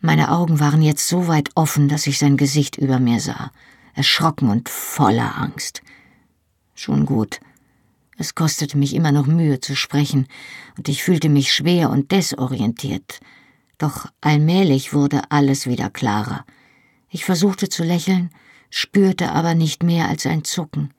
[0.00, 3.52] Meine Augen waren jetzt so weit offen, dass ich sein Gesicht über mir sah,
[3.94, 5.82] erschrocken und voller Angst.
[6.74, 7.40] Schon gut.
[8.16, 10.28] Es kostete mich immer noch Mühe zu sprechen,
[10.76, 13.20] und ich fühlte mich schwer und desorientiert.
[13.78, 16.44] Doch allmählich wurde alles wieder klarer.
[17.08, 18.30] Ich versuchte zu lächeln,
[18.70, 20.92] spürte aber nicht mehr als ein Zucken.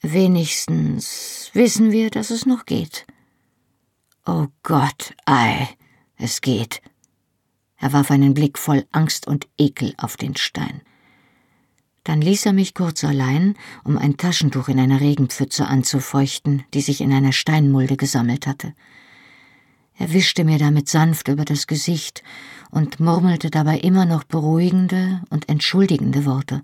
[0.00, 3.06] Wenigstens wissen wir, dass es noch geht.
[4.26, 5.68] Oh Gott, ei,
[6.16, 6.82] es geht.
[7.76, 10.82] Er warf einen Blick voll Angst und Ekel auf den Stein.
[12.04, 17.00] Dann ließ er mich kurz allein, um ein Taschentuch in einer Regenpfütze anzufeuchten, die sich
[17.00, 18.74] in einer Steinmulde gesammelt hatte.
[19.96, 22.22] Er wischte mir damit sanft über das Gesicht
[22.70, 26.62] und murmelte dabei immer noch beruhigende und entschuldigende Worte.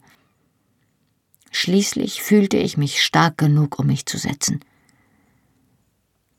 [1.52, 4.60] Schließlich fühlte ich mich stark genug, um mich zu setzen.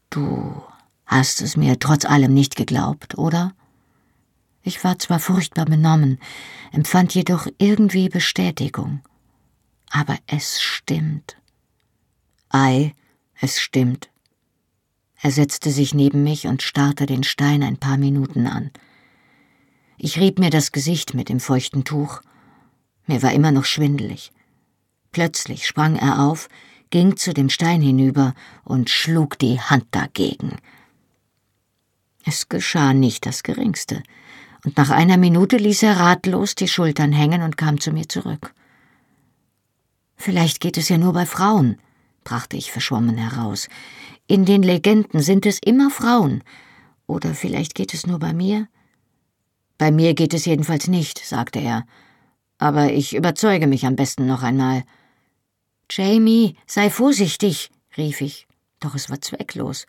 [0.09, 0.61] Du
[1.05, 3.53] hast es mir trotz allem nicht geglaubt, oder?
[4.63, 6.19] Ich war zwar furchtbar benommen,
[6.71, 9.01] empfand jedoch irgendwie Bestätigung.
[9.89, 11.37] Aber es stimmt.
[12.49, 12.93] Ei,
[13.39, 14.09] es stimmt.
[15.21, 18.71] Er setzte sich neben mich und starrte den Stein ein paar Minuten an.
[19.97, 22.21] Ich rieb mir das Gesicht mit dem feuchten Tuch.
[23.05, 24.31] Mir war immer noch schwindelig.
[25.11, 26.49] Plötzlich sprang er auf,
[26.89, 28.33] ging zu dem Stein hinüber
[28.63, 30.57] und schlug die Hand dagegen.
[32.25, 34.03] Es geschah nicht das Geringste
[34.65, 38.53] und nach einer Minute ließ er ratlos die Schultern hängen und kam zu mir zurück.
[40.15, 41.79] Vielleicht geht es ja nur bei Frauen,
[42.23, 43.69] brachte ich verschwommen heraus.
[44.27, 46.43] In den Legenden sind es immer Frauen.
[47.07, 48.67] Oder vielleicht geht es nur bei mir?
[49.77, 51.85] Bei mir geht es jedenfalls nicht, sagte er.
[52.59, 54.83] Aber ich überzeuge mich am besten noch einmal.
[55.89, 58.47] Jamie, sei vorsichtig, rief ich.
[58.79, 59.87] Doch es war zwecklos.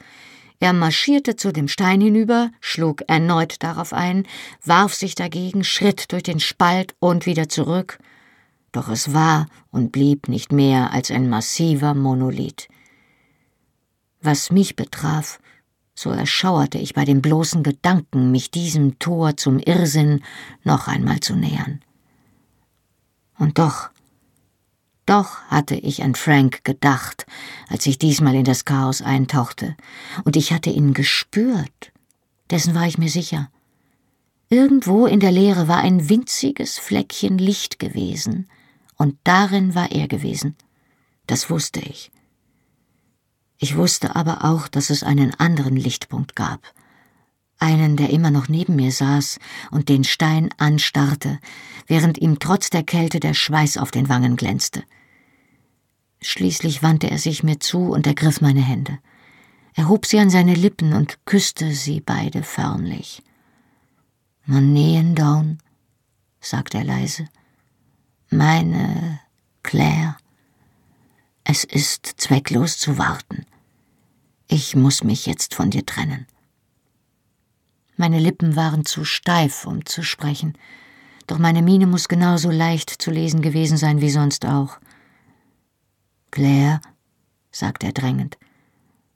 [0.63, 4.29] Er marschierte zu dem Stein hinüber, schlug erneut darauf ein,
[4.65, 7.99] warf sich dagegen, schritt durch den Spalt und wieder zurück.
[8.71, 12.69] Doch es war und blieb nicht mehr als ein massiver Monolith.
[14.21, 15.41] Was mich betraf,
[15.97, 20.23] so erschauerte ich bei dem bloßen Gedanken, mich diesem Tor zum Irrsinn
[20.63, 21.81] noch einmal zu nähern.
[23.37, 23.91] Und doch
[25.13, 27.27] doch hatte ich an Frank gedacht,
[27.69, 29.77] als ich diesmal in das Chaos eintauchte,
[30.25, 31.93] und ich hatte ihn gespürt.
[32.51, 33.51] Dessen war ich mir sicher.
[34.49, 38.49] Irgendwo in der Leere war ein winziges Fleckchen Licht gewesen,
[38.97, 40.57] und darin war er gewesen.
[41.27, 42.11] Das wusste ich.
[43.59, 46.73] Ich wusste aber auch, dass es einen anderen Lichtpunkt gab,
[47.59, 49.41] einen, der immer noch neben mir saß
[49.73, 51.39] und den Stein anstarrte,
[51.87, 54.83] während ihm trotz der Kälte der Schweiß auf den Wangen glänzte.
[56.23, 58.99] Schließlich wandte er sich mir zu und ergriff meine Hände.
[59.75, 63.23] Er hob sie an seine Lippen und küsste sie beide förmlich.
[64.47, 65.59] Man nähen down,
[66.41, 67.27] sagte er leise.
[68.31, 69.21] Meine
[69.63, 70.17] Claire,
[71.45, 73.45] es ist zwecklos zu warten.
[74.47, 76.27] Ich muss mich jetzt von dir trennen.
[77.97, 80.57] Meine Lippen waren zu steif, um zu sprechen,
[81.27, 84.79] doch meine Miene muss genauso leicht zu lesen gewesen sein wie sonst auch.
[86.33, 86.81] Claire,
[87.53, 88.39] sagte er drängend,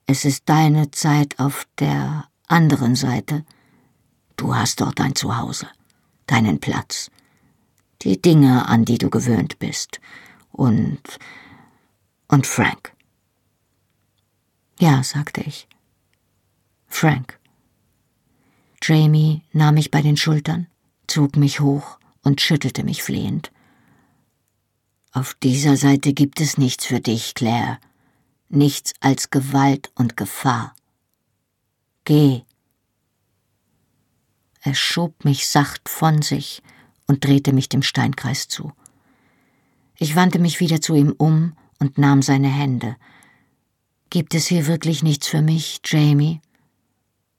[0.07, 3.45] es ist deine Zeit auf der anderen Seite.
[4.37, 5.67] Du hast dort dein Zuhause,
[6.29, 7.11] deinen Platz,
[8.03, 10.01] die Dinge, an die du gewöhnt bist,
[10.53, 11.01] und
[12.29, 12.93] und Frank.
[14.79, 15.69] Ja, sagte ich.
[16.87, 17.39] Frank.
[18.83, 20.67] Jamie nahm mich bei den Schultern,
[21.07, 23.51] zog mich hoch und schüttelte mich flehend.
[25.17, 27.79] Auf dieser Seite gibt es nichts für dich, Claire.
[28.51, 30.75] Nichts als Gewalt und Gefahr.
[32.05, 32.43] Geh.
[34.61, 36.63] Er schob mich sacht von sich
[37.07, 38.75] und drehte mich dem Steinkreis zu.
[39.97, 42.97] Ich wandte mich wieder zu ihm um und nahm seine Hände.
[44.11, 46.43] Gibt es hier wirklich nichts für mich, Jamie?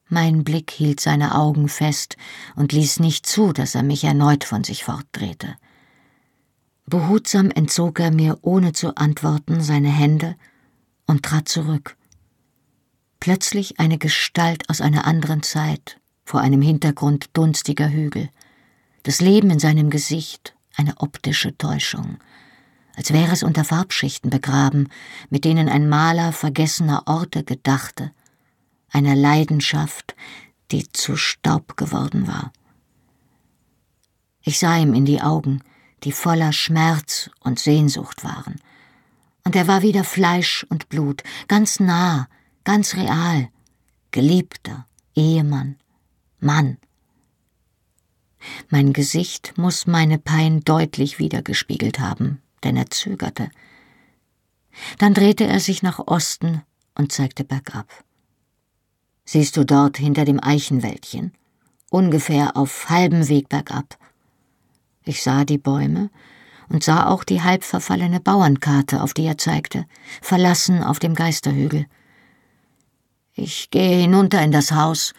[0.09, 2.17] Mein Blick hielt seine Augen fest
[2.55, 5.57] und ließ nicht zu, dass er mich erneut von sich fortdrehte.
[6.89, 10.37] Behutsam entzog er mir, ohne zu antworten, seine Hände
[11.05, 11.97] und trat zurück.
[13.19, 18.29] Plötzlich eine Gestalt aus einer anderen Zeit, vor einem Hintergrund dunstiger Hügel.
[19.03, 22.19] Das Leben in seinem Gesicht, eine optische Täuschung,
[22.95, 24.87] als wäre es unter Farbschichten begraben,
[25.29, 28.11] mit denen ein Maler vergessener Orte gedachte
[28.89, 30.15] einer Leidenschaft,
[30.71, 32.51] die zu Staub geworden war.
[34.41, 35.61] Ich sah ihm in die Augen,
[36.03, 38.55] die voller Schmerz und Sehnsucht waren.
[39.43, 42.27] Und er war wieder Fleisch und Blut, ganz nah,
[42.63, 43.49] ganz real,
[44.11, 44.85] Geliebter,
[45.15, 45.77] Ehemann,
[46.39, 46.77] Mann.
[48.69, 53.49] Mein Gesicht muss meine Pein deutlich wiedergespiegelt haben, denn er zögerte.
[54.99, 56.61] Dann drehte er sich nach Osten
[56.95, 57.87] und zeigte bergab.
[59.25, 61.33] Siehst du dort hinter dem Eichenwäldchen?
[61.89, 63.97] Ungefähr auf halbem Weg bergab.
[65.07, 66.09] Ich sah die Bäume
[66.67, 69.85] und sah auch die halb verfallene Bauernkarte, auf die er zeigte,
[70.21, 71.85] verlassen auf dem Geisterhügel.
[73.33, 75.13] Ich gehe hinunter in das Haus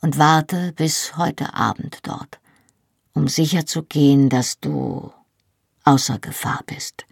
[0.00, 2.40] und warte bis heute Abend dort,
[3.12, 5.12] um sicher zu gehen, dass du
[5.84, 7.04] außer Gefahr bist.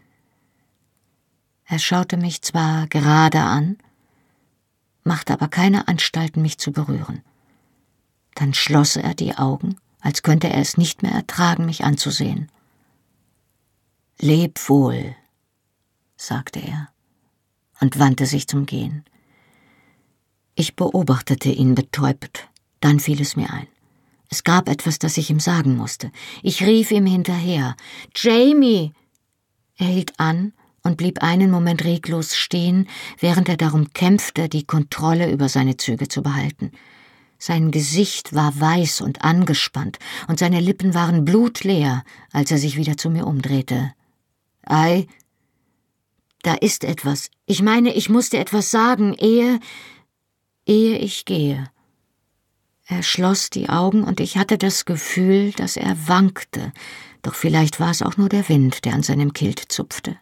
[1.67, 3.77] Er schaute mich zwar gerade an,
[5.05, 7.23] machte aber keine Anstalten, mich zu berühren.
[8.37, 9.77] Dann schloss er die Augen
[10.07, 12.49] als könnte er es nicht mehr ertragen, mich anzusehen.
[14.21, 15.17] Leb wohl,
[16.17, 16.91] sagte er
[17.81, 19.05] und wandte sich zum Gehen.
[20.55, 22.47] Ich beobachtete ihn betäubt,
[22.79, 23.67] dann fiel es mir ein.
[24.29, 26.13] Es gab etwas, das ich ihm sagen musste.
[26.41, 27.75] Ich rief ihm hinterher.
[28.15, 28.93] Jamie!
[29.77, 30.53] Er hielt an
[30.85, 32.89] und blieb einen Moment reglos stehen,
[33.19, 36.71] während er darum kämpfte, die Kontrolle über seine Züge zu behalten.
[37.39, 42.97] Sein Gesicht war weiß und angespannt, und seine Lippen waren blutleer, als er sich wieder
[42.97, 43.93] zu mir umdrehte.
[44.63, 45.07] Ei,
[46.43, 47.31] da ist etwas.
[47.45, 49.61] Ich meine, ich muss dir etwas sagen, ehe,
[50.65, 51.69] ehe ich gehe.
[52.87, 56.73] Er schloss die Augen, und ich hatte das Gefühl, dass er wankte,
[57.23, 60.17] doch vielleicht war es auch nur der Wind, der an seinem Kilt zupfte.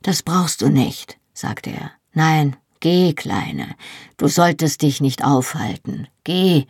[0.00, 1.92] Das brauchst du nicht, sagte er.
[2.12, 3.76] Nein, Geh, Kleine,
[4.18, 6.06] du solltest dich nicht aufhalten.
[6.22, 6.66] Geh.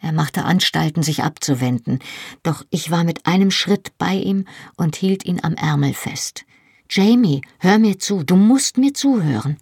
[0.00, 2.00] Er machte Anstalten, sich abzuwenden,
[2.42, 4.44] doch ich war mit einem Schritt bei ihm
[4.74, 6.44] und hielt ihn am Ärmel fest.
[6.90, 9.58] Jamie, hör mir zu, du musst mir zuhören.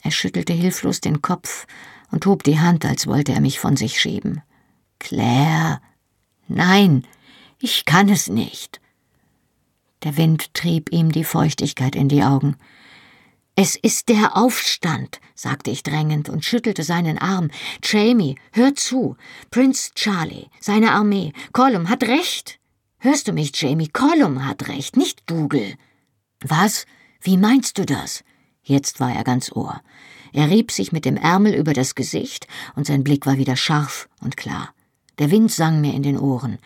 [0.00, 1.66] Er schüttelte hilflos den Kopf
[2.10, 4.40] und hob die Hand, als wollte er mich von sich schieben.
[4.98, 5.82] Claire.
[6.46, 7.06] Nein,
[7.60, 8.80] ich kann es nicht.
[10.04, 12.56] Der Wind trieb ihm die Feuchtigkeit in die Augen.
[13.60, 17.50] Es ist der Aufstand, sagte ich drängend und schüttelte seinen Arm.
[17.82, 19.16] Jamie, hör zu.
[19.50, 21.32] Prinz Charlie, seine Armee.
[21.52, 22.60] Colum hat recht.
[22.98, 23.88] Hörst du mich, Jamie?
[23.88, 25.74] Colum hat recht, nicht Dougal.
[26.40, 26.86] Was?
[27.20, 28.22] Wie meinst du das?
[28.62, 29.82] Jetzt war er ganz Ohr.
[30.32, 32.46] Er rieb sich mit dem Ärmel über das Gesicht,
[32.76, 34.72] und sein Blick war wieder scharf und klar.
[35.18, 36.58] Der Wind sang mir in den Ohren.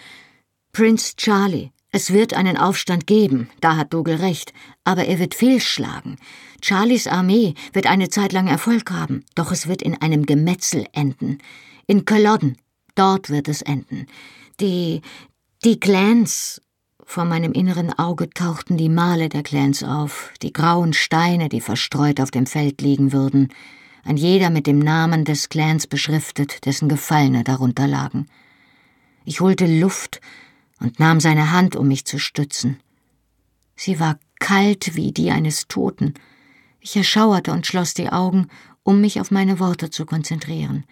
[0.73, 6.17] Prinz Charlie, es wird einen Aufstand geben, da hat Dougal recht, aber er wird fehlschlagen.
[6.63, 11.39] Charlies Armee wird eine Zeit lang Erfolg haben, doch es wird in einem Gemetzel enden.
[11.87, 12.57] In Culloden,
[12.95, 14.07] dort wird es enden.
[14.59, 15.03] Die,
[15.65, 16.63] die Clans,
[17.05, 22.23] vor meinem inneren Auge tauchten die Male der Clans auf, die grauen Steine, die verstreut
[22.23, 23.49] auf dem Feld liegen würden,
[24.03, 28.29] ein jeder mit dem Namen des Clans beschriftet, dessen Gefallene darunter lagen.
[29.25, 30.21] Ich holte Luft
[30.83, 32.81] und nahm seine Hand, um mich zu stützen.
[33.77, 36.15] Sie war kalt wie die eines Toten.
[36.81, 38.49] Ich erschauerte und schloss die Augen,
[38.83, 40.85] um mich auf meine Worte zu konzentrieren.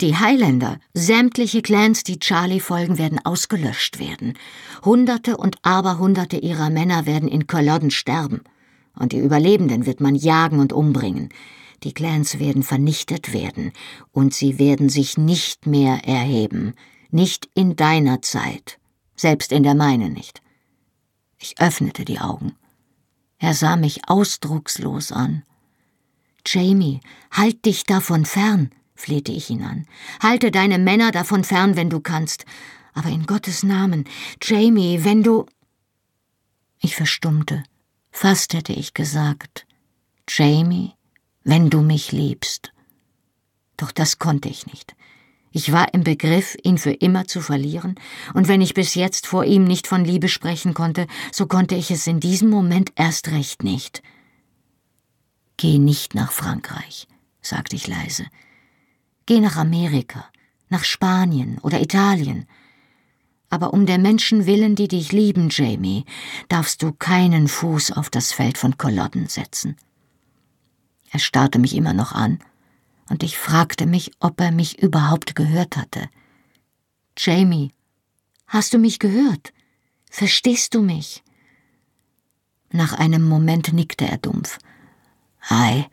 [0.00, 4.36] Die Highlander, sämtliche Clans, die Charlie folgen, werden ausgelöscht werden.
[4.84, 8.42] Hunderte und Aberhunderte ihrer Männer werden in Culloden sterben.
[8.98, 11.28] Und die Überlebenden wird man jagen und umbringen.
[11.84, 13.72] Die Clans werden vernichtet werden,
[14.10, 16.74] und sie werden sich nicht mehr erheben.
[17.10, 18.78] Nicht in deiner Zeit
[19.16, 20.42] selbst in der meinen nicht.
[21.38, 22.56] Ich öffnete die Augen.
[23.38, 25.42] Er sah mich ausdruckslos an.
[26.46, 27.00] Jamie,
[27.30, 29.86] halt dich davon fern, flehte ich ihn an.
[30.20, 32.44] Halte deine Männer davon fern, wenn du kannst.
[32.92, 34.04] Aber in Gottes Namen,
[34.42, 35.46] Jamie, wenn du.
[36.78, 37.64] Ich verstummte.
[38.10, 39.66] Fast hätte ich gesagt,
[40.28, 40.92] Jamie,
[41.42, 42.72] wenn du mich liebst.
[43.76, 44.94] Doch das konnte ich nicht.
[45.56, 47.94] Ich war im Begriff, ihn für immer zu verlieren,
[48.34, 51.92] und wenn ich bis jetzt vor ihm nicht von Liebe sprechen konnte, so konnte ich
[51.92, 54.02] es in diesem Moment erst recht nicht.
[55.56, 57.06] Geh nicht nach Frankreich,
[57.40, 58.26] sagte ich leise.
[59.26, 60.24] Geh nach Amerika,
[60.70, 62.48] nach Spanien oder Italien.
[63.48, 66.04] Aber um der Menschen willen, die dich lieben, Jamie,
[66.48, 69.76] darfst du keinen Fuß auf das Feld von Kolodden setzen.
[71.12, 72.40] Er starrte mich immer noch an
[73.08, 76.08] und ich fragte mich, ob er mich überhaupt gehört hatte.
[77.16, 77.72] Jamie,
[78.46, 79.52] hast du mich gehört?
[80.10, 81.22] Verstehst du mich?
[82.70, 84.58] Nach einem Moment nickte er dumpf.
[85.48, 85.88] Ei,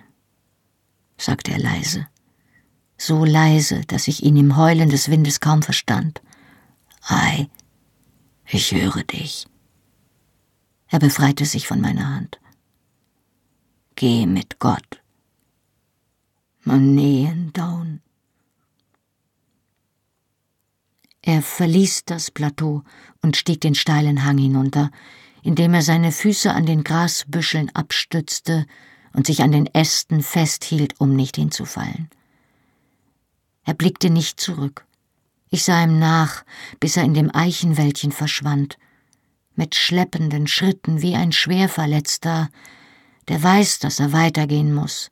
[1.17, 2.07] sagte er leise.
[2.97, 6.21] so leise, dass ich ihn im Heulen des Windes kaum verstand.
[7.01, 7.49] Ei,
[8.45, 9.47] ich höre dich.
[10.87, 12.39] Er befreite sich von meiner Hand.
[13.95, 15.00] Geh mit Gott.
[16.63, 18.01] Man nähen down.
[21.23, 22.83] Er verließ das Plateau
[23.21, 24.91] und stieg den steilen Hang hinunter,
[25.43, 28.65] indem er seine Füße an den Grasbüscheln abstützte
[29.13, 32.09] und sich an den Ästen festhielt, um nicht hinzufallen.
[33.63, 34.85] Er blickte nicht zurück.
[35.49, 36.43] Ich sah ihm nach,
[36.79, 38.77] bis er in dem Eichenwäldchen verschwand,
[39.55, 42.49] mit schleppenden Schritten wie ein Schwerverletzter,
[43.27, 45.11] der weiß, dass er weitergehen muss,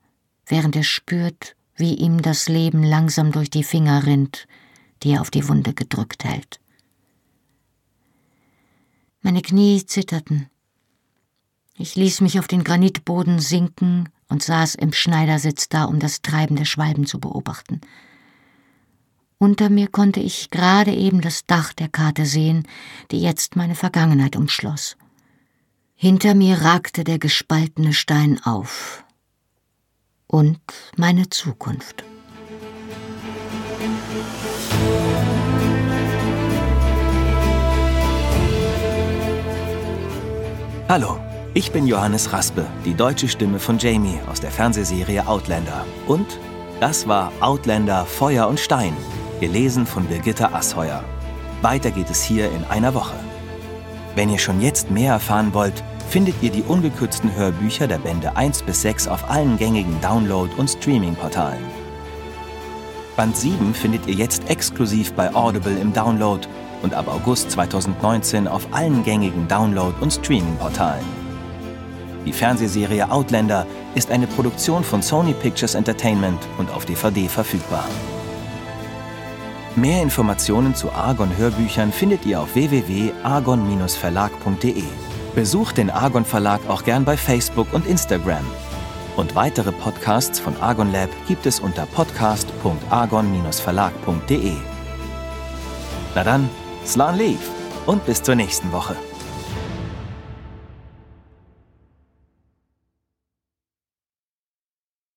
[0.49, 4.47] während er spürt, wie ihm das Leben langsam durch die Finger rinnt,
[5.01, 6.59] die er auf die Wunde gedrückt hält.
[9.21, 10.49] Meine Knie zitterten.
[11.77, 16.57] Ich ließ mich auf den Granitboden sinken und saß im Schneidersitz da, um das Treiben
[16.57, 17.79] der Schwalben zu beobachten.
[19.37, 22.67] Unter mir konnte ich gerade eben das Dach der Karte sehen,
[23.11, 24.97] die jetzt meine Vergangenheit umschloss.
[25.95, 29.05] Hinter mir ragte der gespaltene Stein auf.
[30.31, 30.59] Und
[30.95, 32.03] meine Zukunft.
[40.87, 41.17] Hallo,
[41.55, 45.83] ich bin Johannes Raspe, die deutsche Stimme von Jamie aus der Fernsehserie Outlander.
[46.05, 46.39] Und
[46.79, 48.95] das war Outlander Feuer und Stein,
[49.39, 51.03] gelesen von Birgitta Asheuer.
[51.63, 53.15] Weiter geht es hier in einer Woche.
[54.13, 58.63] Wenn ihr schon jetzt mehr erfahren wollt, findet ihr die ungekürzten Hörbücher der Bände 1
[58.63, 61.63] bis 6 auf allen gängigen Download- und Streaming-Portalen.
[63.15, 66.47] Band 7 findet ihr jetzt exklusiv bei Audible im Download
[66.81, 71.05] und ab August 2019 auf allen gängigen Download- und Streaming-Portalen.
[72.25, 77.85] Die Fernsehserie Outlander ist eine Produktion von Sony Pictures Entertainment und auf DVD verfügbar.
[79.75, 84.83] Mehr Informationen zu Argon Hörbüchern findet ihr auf www.argon-verlag.de.
[85.35, 88.45] Besucht den Argon Verlag auch gern bei Facebook und Instagram.
[89.15, 94.53] Und weitere Podcasts von Argon Lab gibt es unter podcast.argon-verlag.de.
[96.15, 96.49] Na dann,
[96.85, 97.51] Slan Leaf
[97.85, 98.95] und bis zur nächsten Woche.